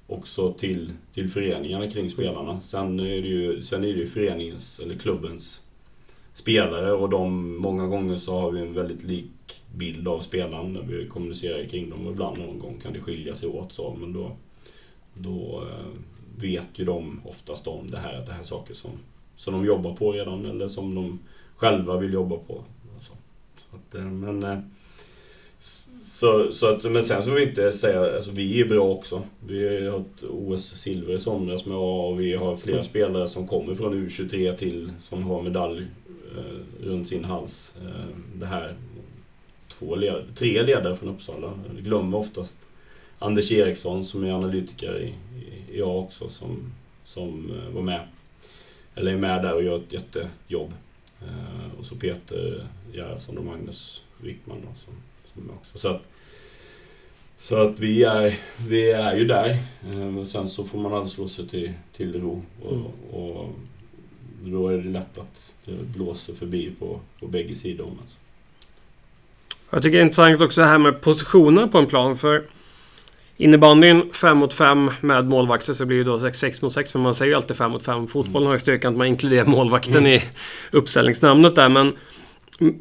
[0.07, 2.61] också till, till föreningarna kring spelarna.
[2.61, 5.61] Sen är det ju, sen är det ju föreningens, eller klubbens
[6.33, 10.81] spelare och de, många gånger så har vi en väldigt lik bild av spelaren när
[10.81, 12.07] vi kommunicerar kring dem.
[12.07, 14.31] Ibland någon gång kan det skilja sig åt så, men då,
[15.13, 15.99] då eh,
[16.37, 18.91] vet ju de oftast om det här, att det här är saker som,
[19.35, 21.19] som de jobbar på redan eller som de
[21.55, 22.63] själva vill jobba på.
[22.99, 23.13] Så.
[23.71, 24.59] Så att, eh, men, eh,
[26.01, 29.23] så, så att, men sen så vill vi inte säga, alltså vi är bra också.
[29.47, 33.75] Vi har ett OS-silver i somras med A och vi har flera spelare som kommer
[33.75, 35.87] från U23 till, som har medalj
[36.37, 37.75] eh, runt sin hals.
[37.81, 38.75] Eh, det här,
[39.67, 41.53] två led, tre ledare från Uppsala.
[41.75, 42.57] Jag glömmer oftast
[43.19, 48.07] Anders Eriksson som är analytiker i, i, i A också som, som eh, var med.
[48.95, 50.73] Eller är med där och gör ett jättejobb.
[51.21, 54.93] Eh, och så Peter Gerhardsson och Magnus Wickman då, som,
[55.59, 55.77] också.
[55.77, 56.01] Så att,
[57.39, 58.33] så att vi är,
[58.69, 59.49] vi är ju där.
[59.91, 62.41] Eh, sen så får man aldrig slå sig till, till ro.
[62.63, 62.85] Och, Mm.
[63.11, 63.49] och
[64.43, 67.85] då är det lätt att det blåser förbi på, på bägge sidor.
[68.01, 68.17] Alltså.
[69.69, 72.17] Jag tycker det är intressant också det här med positioner på en plan.
[72.17, 72.43] För
[73.37, 76.93] innebandyn 5 mot 5 med målvakter så blir det då 6 mot 6.
[76.93, 78.07] Men man säger ju alltid 5 mot 5.
[78.07, 80.11] Fotbollen har ju styrkan att man inkluderar målvakten Mm.
[80.11, 80.21] i
[80.71, 81.69] uppställningsnamnet där.
[81.69, 81.93] Men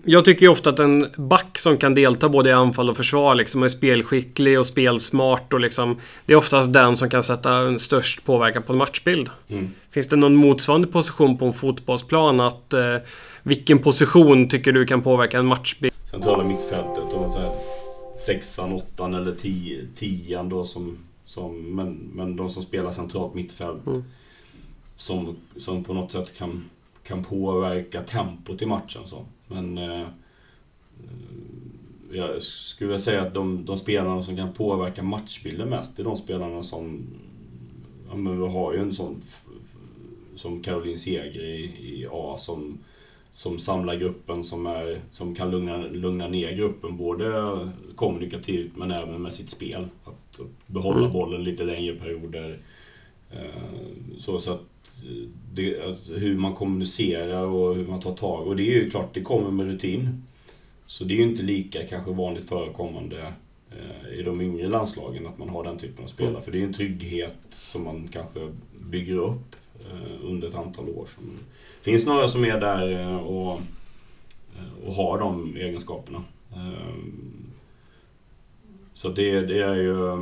[0.05, 3.35] jag tycker ju ofta att en back som kan delta både i anfall och försvar
[3.35, 7.79] liksom är spelskicklig och spelsmart och liksom Det är oftast den som kan sätta en
[7.79, 9.29] störst påverkan på en matchbild.
[9.49, 9.71] Mm.
[9.91, 12.41] Finns det någon motsvarande position på en fotbollsplan?
[12.41, 12.97] Att eh,
[13.43, 15.93] Vilken position tycker du kan påverka en matchbild?
[16.11, 17.53] centrala mittfältet och så här,
[18.27, 23.87] sexan, åttan eller tio, tian då som, som men, men de som spelar centralt mittfält
[23.87, 24.05] Mm.
[24.97, 26.65] som, som på något sätt kan,
[27.07, 29.03] kan påverka tempot i matchen.
[29.05, 29.25] Så.
[29.51, 30.07] Men eh,
[32.13, 36.05] jag skulle vilja säga att de, de spelarna som kan påverka matchbilden mest, det är
[36.05, 37.07] de spelarna som...
[38.09, 39.23] Ja, men vi har ju en sån
[40.37, 42.79] som Caroline Seger i, i A som
[43.33, 47.59] som samlar gruppen, som, är, som kan lugna, lugna ner gruppen både
[47.95, 49.89] kommunikativt men även med sitt spel.
[50.05, 51.13] Att, att behålla Mm.
[51.13, 52.59] bollen lite längre perioder.
[53.33, 54.61] Eh, så, så att
[55.53, 58.47] det, att hur man kommunicerar och hur man tar tag.
[58.47, 60.25] Och det är ju klart, det kommer med rutin.
[60.87, 63.33] Så det är ju inte lika kanske vanligt förekommande
[63.71, 66.33] eh, i de yngre landslagen att man har den typen av spelare.
[66.33, 66.43] Mm.
[66.43, 68.53] För det är en trygghet som man kanske
[68.91, 71.09] bygger upp eh, under ett antal år.
[71.85, 73.61] Det finns några som är där eh, och,
[74.57, 76.23] eh, och har de egenskaperna.
[76.53, 76.95] Eh,
[78.95, 80.17] Så det, det är ju...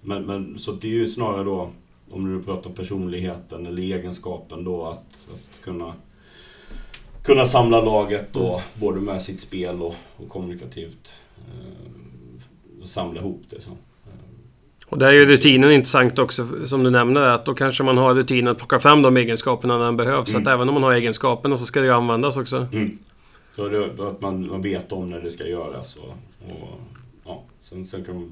[0.00, 1.70] Men, men, så det är ju snarare då,
[2.10, 5.94] om du pratar personligheten eller egenskapen då att, att kunna
[7.22, 11.14] kunna samla laget då, både med sitt spel och, och kommunikativt.
[11.38, 13.60] Eh, samla ihop det.
[13.60, 13.70] Så.
[14.86, 18.14] Och där är ju rutinen intressant också, som du nämner, att då kanske man har
[18.14, 20.30] rutinen att plocka fram de egenskaperna när den behövs.
[20.30, 20.54] Så att Mm.
[20.54, 22.66] även om man har egenskaperna så ska det ju användas också.
[22.72, 22.98] Mm.
[23.56, 25.96] Så det, att man, man vet om när det ska göras.
[25.96, 26.14] Och,
[26.48, 26.80] och,
[27.24, 27.42] ja.
[27.62, 28.30] sen, sen kan man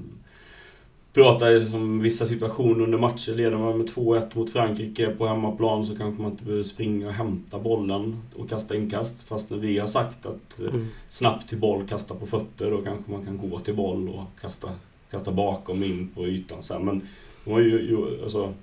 [1.13, 1.45] prata
[1.75, 3.31] om vissa situationer under matcher.
[3.31, 7.13] Leder man med 2-1 mot Frankrike på hemmaplan så kanske man inte behöver springa och
[7.13, 9.21] hämta bollen och kasta inkast.
[9.27, 10.87] Fast när vi har sagt att eh, Mm.
[11.07, 14.69] snabbt till boll, kasta på fötter, då kanske man kan gå till boll och kasta,
[15.11, 16.63] kasta bakom in på ytan.
[16.63, 16.81] Så här.
[16.81, 17.01] Men
[17.45, 18.53] ju, ju, alltså,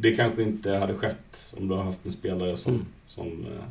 [0.00, 2.86] det kanske inte hade skett om du har haft en spelare som, Mm.
[3.06, 3.64] som eh,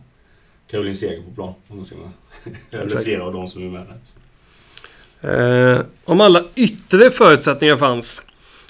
[0.68, 1.54] Caroline Seger på plan.
[1.68, 2.12] Om man ska vara-
[2.82, 3.98] Eller flera av de som är med där.
[5.22, 8.22] Eh, om alla yttre förutsättningar fanns.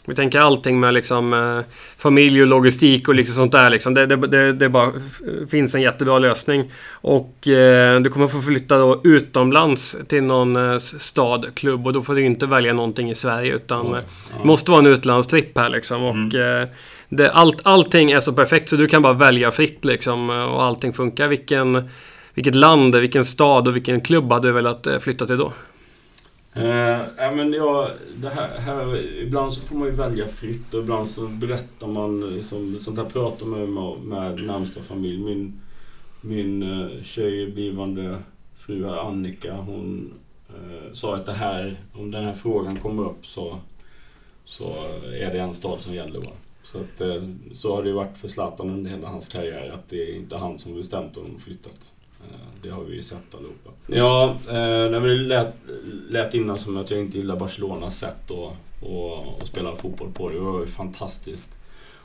[0.05, 1.59] Vi tänker allting med liksom eh,
[1.97, 3.69] familj och logistik och liksom sånt där.
[3.69, 3.93] Liksom.
[3.93, 4.91] Det, det, det, det bara
[5.49, 6.71] finns en jättebra lösning.
[6.91, 12.01] Och eh, du kommer få flytta då utomlands till någon eh, stad, klubb och då
[12.01, 13.99] får du inte välja någonting i Sverige utan eh,
[14.37, 14.43] Ja.
[14.45, 16.03] måste vara en utlandstripp här liksom.
[16.03, 16.67] Och, eh,
[17.09, 20.93] det, allt, allting är så perfekt så du kan bara välja fritt liksom och allting
[20.93, 21.27] funkar.
[21.27, 21.89] Vilken,
[22.33, 25.53] vilket land, vilken stad och vilken klubb hade du velat flytta till då?
[26.53, 30.79] Eh, äh, men ja, det här, här, ibland så får man ju välja fritt och
[30.79, 35.23] ibland så berättar man, liksom, sånt här pratar man med, med närmsta familj.
[35.23, 35.61] Min,
[36.21, 38.17] min eh, tjej, blivande
[38.55, 40.13] fru här, Annika, hon
[40.49, 43.59] eh, sa att det här, om den här frågan kommer upp så,
[44.45, 44.73] så
[45.13, 46.19] är det en stad som gäller.
[46.19, 46.31] Va?
[46.63, 47.23] Så, att, eh,
[47.53, 50.37] så har det ju varit för Zlatan under hela hans karriär, att det är inte
[50.37, 51.93] han som bestämt om de flyttat.
[52.23, 53.69] Eh, det har vi ju sett allihopa.
[53.87, 55.55] Ja, eh, det lät,
[56.09, 60.29] lät innan som att jag inte gillar Barcelonas sätt att, att, att spela fotboll på.
[60.29, 61.59] Det var ju fantastiskt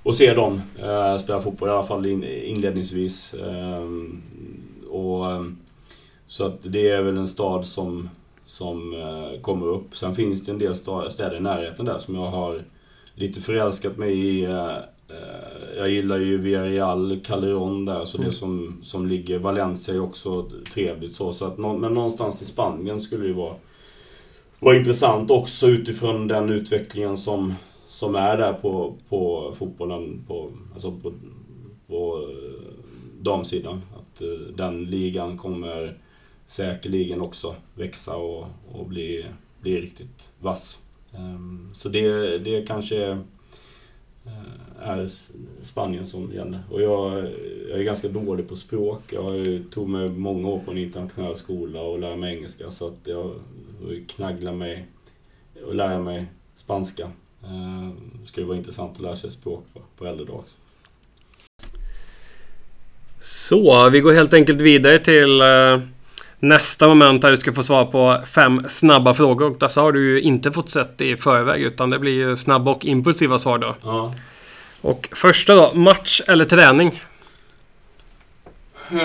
[0.04, 3.34] att se dem eh, spela fotboll, i alla fall inledningsvis.
[3.34, 3.88] Eh,
[4.88, 5.24] och,
[6.26, 8.10] så att det är väl en stad som,
[8.44, 9.96] som eh, kommer upp.
[9.96, 12.62] Sen finns det en del städer i närheten där som jag har
[13.14, 14.44] lite förälskat mig i...
[14.44, 14.76] Eh,
[15.08, 18.30] Eh, jag gillar ju Villarreal, Calderon där, så mm.
[18.30, 19.38] det som, som ligger.
[19.38, 21.32] Valencia är också trevligt så.
[21.32, 23.54] så att, men någonstans i Spanien skulle det ju vara,
[24.60, 27.54] vara intressant också utifrån den utvecklingen som,
[27.88, 30.24] som är där på, på fotbollen.
[30.28, 31.12] På, alltså på,
[31.86, 32.28] på
[33.20, 33.82] damsidan.
[33.96, 34.22] Att
[34.56, 35.98] den ligan kommer
[36.46, 39.26] säkerligen också växa och, och bli,
[39.60, 40.78] bli riktigt vass.
[41.12, 43.18] Ehm, så det, det kanske eh,
[44.26, 45.06] Eh, är
[45.62, 46.62] Spanien som gäller.
[46.70, 47.12] Och jag,
[47.68, 49.02] jag är ganska dålig på språk.
[49.10, 52.98] Jag tog mig många år på en internationell skola och lärde mig engelska så att
[53.04, 53.32] jag
[54.08, 54.86] knagglar mig
[55.66, 57.02] och lära mig spanska.
[57.44, 60.36] Eh, det skulle vara intressant att lära sig språk på, på äldre dag.
[60.36, 60.56] också.
[63.20, 65.80] Så, vi går helt enkelt vidare till eh,
[66.48, 69.50] nästa moment där du ska få svar på fem snabba frågor.
[69.50, 72.70] Och dessa har du ju inte fått sett i förväg utan det blir ju snabba
[72.70, 73.76] och impulsiva svar då.
[73.82, 74.14] Ja.
[74.80, 77.02] Och första då, match eller träning?
[78.92, 79.00] Uh,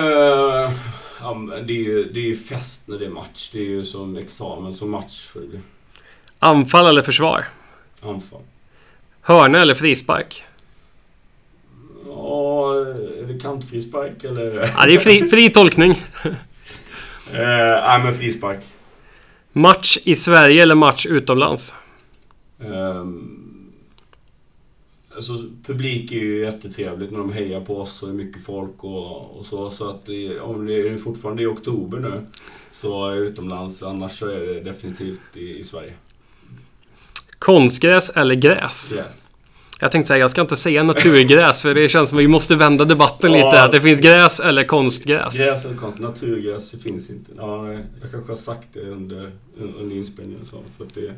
[1.20, 1.34] ja,
[1.66, 3.50] det, är ju, det är ju fest när det är match.
[3.52, 5.60] Det är ju som examen, som match får det.
[6.38, 7.48] Anfall eller försvar?
[8.00, 8.40] Anfall.
[9.20, 10.44] Hörna eller frispark?
[12.06, 14.72] Ja, är det kantfrispark eller?
[14.76, 16.02] Ja, det är fri, fri tolkning.
[17.32, 18.58] Eh, nej, men frispark.
[19.52, 21.74] Match i Sverige eller match utomlands?
[22.58, 23.72] Um,
[25.14, 25.32] alltså,
[25.66, 29.44] publik är ju jättetrevligt när de hejar på oss och är mycket folk och, och
[29.44, 29.70] så.
[29.70, 32.26] Så att det, om det är fortfarande i oktober nu
[32.70, 33.82] så är utomlands.
[33.82, 35.92] Annars så är det definitivt i, i Sverige.
[37.38, 38.92] Konstgräs eller gräs?
[38.92, 39.29] Gräs.
[39.82, 42.56] Jag tänkte säga, jag ska inte säga naturgräs för det känns som att vi måste
[42.56, 43.62] vända debatten lite.
[43.62, 45.38] Att det finns gräs eller konstgräs.
[45.38, 45.98] Gräs eller konst.
[45.98, 47.32] Naturgräs finns inte.
[47.36, 49.30] Ja, jag kanske har sagt det under,
[49.80, 50.44] under inspelningen.
[50.44, 51.14] Så, för att det,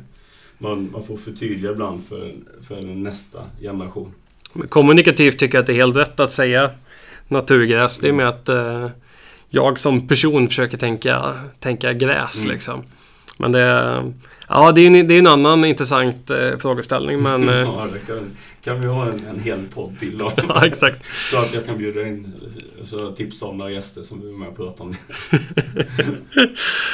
[0.57, 2.33] man, man får förtydliga ibland för,
[2.67, 4.13] för nästa generation.
[4.53, 6.69] Men kommunikativt tycker jag att det är helt rätt att säga
[7.27, 7.99] naturgräs.
[7.99, 8.89] Det är med att eh,
[9.49, 12.53] jag som person försöker tänka, tänka gräs mm.
[12.53, 12.83] liksom.
[13.37, 14.13] Men det
[14.55, 17.49] Ja, det är en, det är en annan intressant eh, frågeställning men...
[17.53, 17.99] Eh, ja, det
[18.63, 20.31] kan, vi ha en, en hel podd till då.
[20.47, 21.05] ja, exakt.
[21.31, 22.33] Så att jag kan bjuda in,
[22.83, 24.97] så tipsa om några gäster som vill med och prata om det.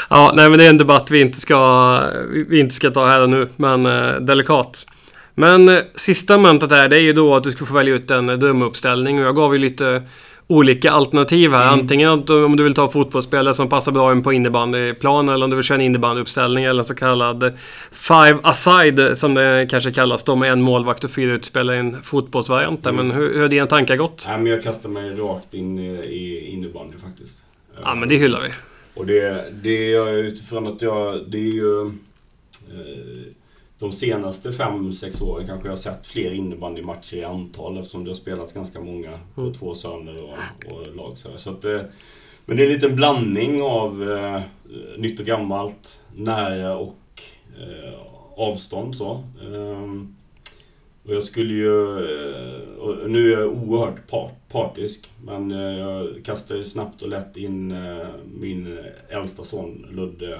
[0.10, 2.02] ja, nej men det är en debatt vi inte ska,
[2.48, 4.86] vi inte ska ta här och nu, men eh, delikat.
[5.36, 8.12] Men eh, sista momentet här, det är ju då att du ska få välja ut
[8.12, 10.04] en drömuppställning och jag gav ju lite
[10.52, 11.68] olika alternativ här.
[11.68, 11.80] Mm.
[11.80, 15.56] Antingen om du vill ta fotbollsspelare som passar bra in på innebandyplan eller om du
[15.56, 17.54] vill köra en innebandyuppställning eller en så kallad
[17.92, 22.04] Five Aside som det kanske kallas då med en målvakt och fyra utspelare i en
[22.04, 22.86] fotbollsvariant.
[22.86, 23.08] Mm.
[23.08, 24.26] Men hur, hur har dina tankar gått?
[24.30, 27.44] Ja, men jag kastar mig rakt in i innebandy faktiskt.
[27.84, 28.50] Ja, men det hyllar vi.
[28.94, 31.22] Och det, det är utifrån att jag...
[31.28, 31.92] Det är ju...
[33.80, 38.10] Eh, de senaste 5-6 åren kanske jag har sett fler innebandymatcher i antal eftersom det
[38.10, 39.54] har spelats ganska många på mm.
[39.54, 41.18] två söner och, och lag.
[41.18, 41.82] Så, så att, eh,
[42.46, 44.42] men det är en liten blandning av eh,
[44.98, 47.22] nytt och gammalt, nära och
[47.60, 47.94] eh,
[48.36, 48.96] avstånd.
[48.96, 49.24] Så.
[49.42, 50.16] Um,
[51.06, 51.98] och jag skulle ju...
[51.98, 57.38] Eh, nu är jag oerhört part, partisk, men eh, jag kastar ju snabbt och lätt
[57.38, 57.76] in
[58.40, 60.40] min äldsta son Ludde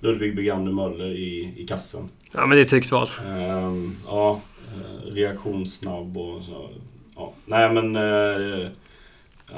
[0.00, 2.08] Ludvig Begander Möller i, i kassen.
[2.32, 3.08] Ja, men det är ett tryggt val.
[3.26, 4.40] Um, ja,
[4.74, 6.70] eh, reaktionssnabb och så.
[7.16, 7.32] Ja.
[7.44, 8.68] Nej, men uh,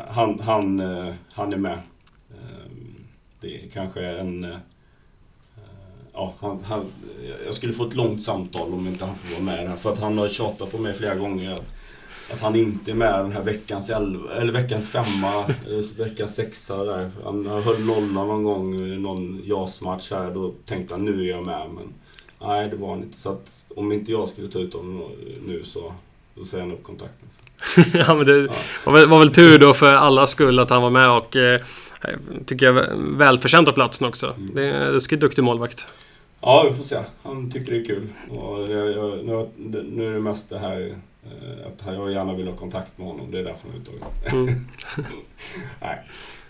[0.09, 1.79] han, han, uh, han är med.
[2.31, 2.97] Um,
[3.41, 4.45] det är kanske en...
[4.45, 4.57] Uh,
[6.13, 6.85] ja, han, han,
[7.45, 9.77] jag skulle få ett långt samtal om inte han får vara med här.
[9.77, 11.75] För att han har tjatat på mig flera gånger att
[12.33, 15.45] att han inte är med den här veckans, elva, eller veckans femma,
[15.97, 17.11] veckans sexa där.
[17.25, 20.31] Han höll nolla någon gång i någon JAS-match här.
[20.31, 21.67] Då tänkte han nu är jag med.
[21.75, 21.85] Men
[22.49, 23.21] nej, det var han inte.
[23.21, 25.03] Så att om inte jag skulle ta ut honom
[25.47, 25.93] nu så
[26.35, 27.29] då säger han upp kontakten.
[27.95, 28.53] ja, men det ja.
[28.85, 31.61] Var, väl, var väl tur då för alla skull att han var med och eh,
[32.47, 34.27] tycker jag välförtjänt av platsen också.
[34.27, 34.55] Mm.
[34.55, 35.87] Det är en ruskigt duktig målvakt.
[36.41, 36.99] Ja, vi får se.
[37.23, 38.07] Han tycker det är kul.
[38.31, 39.49] Och det, jag, nu,
[39.91, 40.97] nu är det mest det här Eh,
[41.67, 43.31] att jag gärna vill ha kontakt med honom.
[43.31, 44.03] Det är därför han är uttagen.
[44.33, 44.67] Mm.
[45.81, 45.99] nej.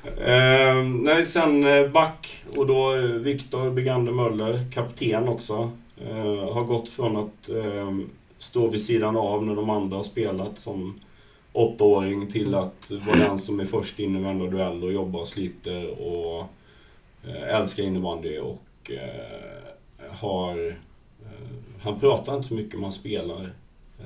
[0.04, 5.70] Eh, nej, sen eh, back och då eh, Viktor Begander Möller, kapten också.
[6.08, 7.98] Eh, har gått från att eh,
[8.38, 11.00] stå vid sidan av när de andra har spelat som
[11.52, 15.28] åttaåring till att vara den som är först in i varenda duell och jobbar och
[15.28, 16.46] sliter och
[17.24, 18.90] eh, älskar innebandy och
[20.10, 20.76] har...
[21.82, 23.50] han pratar inte så mycket om han spelar Eh,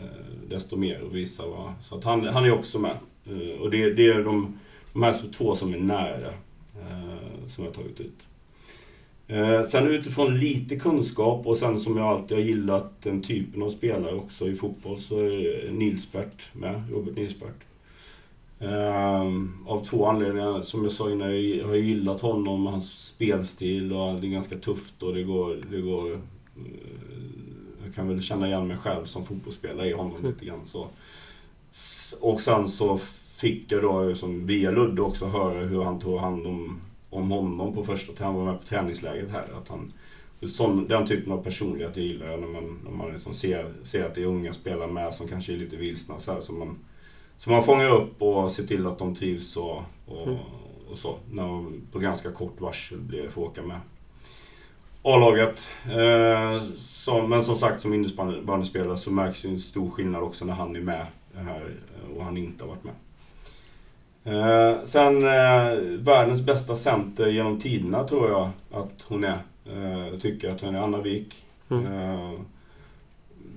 [0.02, 1.46] Eh, desto mer att visa.
[1.46, 1.74] Va?
[1.80, 2.96] Så att han, han är också med.
[3.26, 4.58] Eh, och det, det är de,
[4.92, 6.28] de här två som är nära
[6.74, 8.26] eh, som jag har tagit ut.
[9.68, 14.14] Sen utifrån lite kunskap och sen som jag alltid har gillat den typen av spelare
[14.14, 17.64] också i fotboll så är Nilsbert med, Robert Nilsbert.
[19.66, 20.62] Av två anledningar.
[20.62, 25.02] Som jag sa innan, jag har gillat honom, hans spelstil och det är ganska tufft
[25.02, 25.56] och det går...
[25.70, 26.20] Det går
[27.85, 30.31] jag kan väl känna igen mig själv som fotbollsspelare i honom mm.
[30.31, 30.66] lite grann.
[30.66, 30.89] Så.
[32.20, 32.98] Och sen så
[33.36, 36.81] fick jag då som via Ludde också höra hur han tog hand om
[37.15, 39.48] om honom på första han var med på träningsläget här.
[39.59, 39.93] Att han,
[40.43, 44.05] sån, den typen av personlighet jag gillar jag när man, när man liksom ser, ser
[44.05, 46.19] att det är unga spelare med som kanske är lite vilsna.
[46.19, 46.78] Så här, som, man,
[47.36, 50.39] som man fångar upp och ser till att de trivs och, och, mm.
[50.90, 51.16] och så.
[51.31, 53.81] När på ganska kort varsel blir får åka med.
[55.06, 55.70] A-laget.
[55.85, 56.62] Eh,
[57.28, 60.81] men som sagt, som innebandyspelare så märks ju en stor skillnad också när han är
[60.81, 61.62] med här
[62.16, 62.94] och han inte har varit med.
[64.24, 69.39] Eh, sen eh, världens bästa center genom tiderna tror jag att hon är.
[69.64, 71.47] Eh, jag tycker att hon är Anna Wik.
[71.70, 71.86] Mm.
[71.86, 72.40] Eh,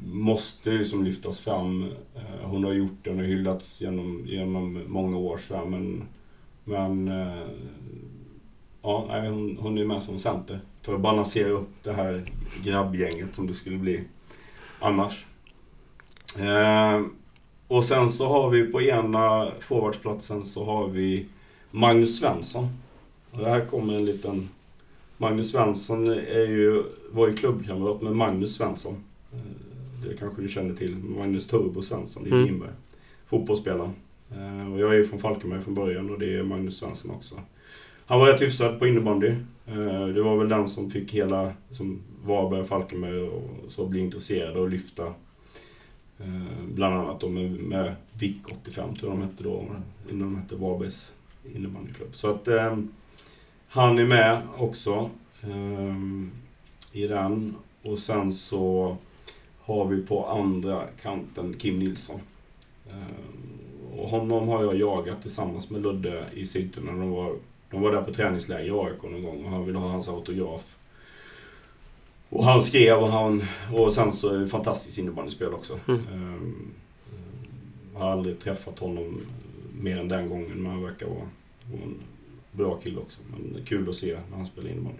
[0.06, 1.84] måste liksom lyftas fram.
[2.16, 6.04] Eh, hon har gjort det, hon har hyllats genom, genom många år så men,
[6.64, 7.48] men eh,
[8.88, 10.60] ja, nej, hon, hon är med som center.
[10.82, 12.32] För att balansera upp det här
[12.64, 14.04] grabbgänget som det skulle bli
[14.80, 15.26] annars.
[17.68, 21.26] Och sen så har vi på ena forwardsplatsen så har vi
[21.72, 22.68] Magnus Svensson.
[23.32, 24.50] Och det här kommer en liten...
[25.18, 29.04] Magnus Svensson är ju, var ju klubbkamrat med Magnus Svensson.
[29.34, 29.40] Eh,
[30.08, 30.96] det kanske du känner till.
[30.96, 32.44] Magnus Turbo Svensson i mm.
[32.46, 32.70] Vinberg.
[33.26, 33.92] Fotbollsspelare.
[34.32, 37.36] Eh, och jag är ju från Falkenberg från början och det är Magnus Svensson också.
[38.08, 39.28] Han var rätt hyfsad på innebandy.
[39.66, 44.60] Eh, det var väl den som fick hela som Varberg, Falkenberg och så bli intresserade
[44.60, 45.06] och lyfta
[46.20, 49.66] eh, bland annat då med, med VIK 85 tror jag de hette då,
[50.10, 51.14] innan de hette Varbergs
[51.56, 52.16] innebandyklubb.
[52.16, 52.78] Så att eh,
[53.68, 55.10] han är med också
[55.42, 55.96] eh,
[56.92, 57.56] i den.
[57.82, 58.98] Och sen så
[59.60, 62.20] har vi på andra kanten Kim Nilsson.
[62.90, 66.92] Eh, och honom har jag jagat tillsammans med Ludde i Sigtuna.
[66.92, 67.36] De var,
[67.72, 70.76] de var där på träningsläger i AIK någon gång och han ville ha hans autograf.
[72.30, 73.44] Och han skrev och han...
[73.74, 75.80] Och sen så fantastiskt innebandyspel också.
[75.88, 76.02] Mm.
[76.14, 76.72] Um,
[77.94, 79.22] jag har aldrig träffat honom
[79.82, 81.16] mer än den gången, men han verkar vara,
[81.72, 82.00] vara en
[82.52, 83.20] bra kille också.
[83.32, 85.00] Men kul att se när han spelar innebandy.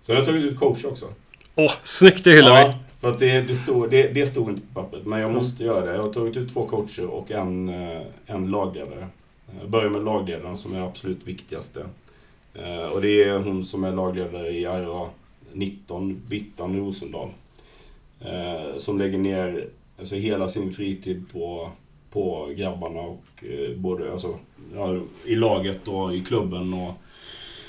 [0.00, 1.06] Så jag har tagit ut coach också.
[1.54, 4.66] Åh, oh, snyggt det hyllar ja, för att det, det, stod, det, det stod inte
[4.66, 5.42] på pappret, men jag mm.
[5.42, 5.94] måste göra det.
[5.94, 9.08] Jag har tagit ut två coacher och en, eh, en lagledare.
[9.60, 11.86] Jag börjar med lagledaren som är absolut viktigaste.
[12.54, 15.08] Eh, och det är hon som är lagledare i RA
[15.52, 17.28] 19, Bittan Rosendal.
[18.20, 19.68] Eh, som lägger ner
[19.98, 21.70] alltså, hela sin fritid på,
[22.10, 24.38] på grabbarna och eh, både alltså,
[24.74, 26.74] ja, i laget och i klubben.
[26.74, 26.94] Och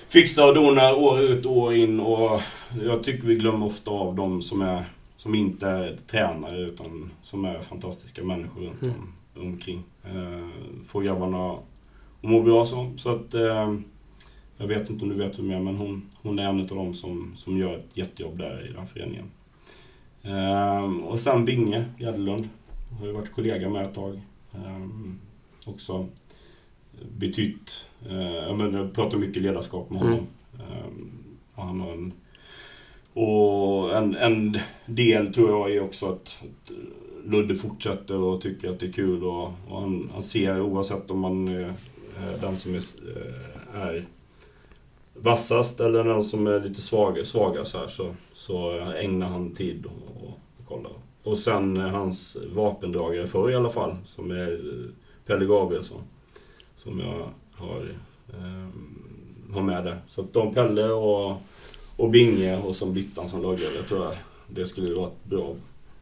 [0.09, 1.99] fixar och donar år ut och år in.
[1.99, 2.41] Och
[2.83, 4.83] jag tycker vi glömmer ofta av de som, är,
[5.17, 9.13] som inte är tränare utan som är fantastiska människor runt mm.
[9.35, 9.83] Om, omkring.
[10.03, 10.47] Eh,
[10.87, 11.63] får grabbarna att
[12.21, 12.91] må bra så.
[12.97, 13.75] så att, eh,
[14.57, 16.93] jag vet inte om du vet jag är, men hon, hon är en av dem
[16.93, 19.31] som, som gör ett jättejobb där i den föreningen.
[20.25, 22.49] Ehm, och sen Binge Gädelund.
[22.99, 24.21] Har ju varit kollega med ett tag.
[24.53, 25.19] Ehm,
[25.65, 26.07] också
[27.17, 27.89] betytt...
[28.09, 30.27] Eh, jag pratar mycket ledarskap med honom.
[30.53, 30.71] Mm.
[30.71, 31.11] Ehm,
[31.55, 32.13] och han har en,
[33.13, 36.71] och en, en del tror jag är också att, att
[37.25, 41.19] Ludde fortsätter och tycker att det är kul och, och han, han, ser oavsett om
[41.19, 42.81] man är eh, den som är,
[43.15, 44.05] eh, är
[45.13, 49.85] vassast eller den som är lite svaga, svaga så, här, så, så ägnar han tid
[49.85, 50.91] och, och, och kollar.
[51.23, 54.89] Och sen hans vapendragare förr i alla fall, som är eh,
[55.25, 56.01] Pelle Gabrielsson.
[56.75, 57.95] Som jag har,
[58.29, 58.69] eh,
[59.53, 60.01] har med där.
[60.07, 61.37] Så att de Pelle och,
[61.97, 64.13] och Binge och som Bittan som lagledare tror jag
[64.47, 65.55] det skulle vara ett bra,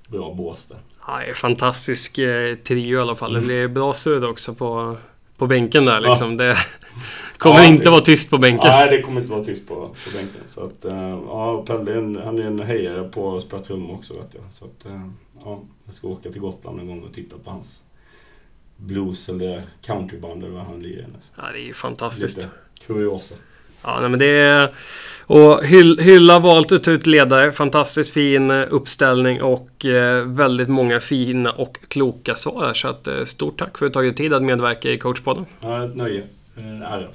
[0.10, 0.78] bra bås där.
[1.08, 3.34] Ja, det är fantastisk eh, trio i alla fall.
[3.34, 4.98] Det blir bra surr också på,
[5.38, 6.32] på bänken där liksom.
[6.32, 6.46] Ja.
[6.46, 6.58] Det,
[7.38, 8.70] Kommer ja, inte det, vara tyst på bänken.
[8.70, 10.42] Nej, det kommer inte vara tyst på, på bänken.
[10.46, 14.14] Så att, uh, ja, Pelle en, han är en hejare på att spela trummor också
[14.14, 14.44] vet jag.
[14.52, 15.10] Så att, uh,
[15.44, 17.84] ja, jag ska åka till Gotland en gång och titta på hans
[18.78, 21.08] blues eller countryband eller vad han lirar.
[21.36, 22.38] Ja, det är ju fantastiskt.
[22.38, 22.50] Lite
[22.88, 23.36] kuriosa.
[23.84, 24.76] Ja, nej, men det är...
[25.26, 27.52] Och Hyll, Hylla valt att ta ut ledare.
[27.52, 32.74] Fantastiskt fin eh, uppställning och eh, väldigt många fina och kloka svar.
[32.74, 35.46] Så att, eh, stort tack för att du tagit tid att medverka i coachpodden.
[35.62, 36.24] Ja, ett nöje.
[36.58, 37.08] Mm, en ära.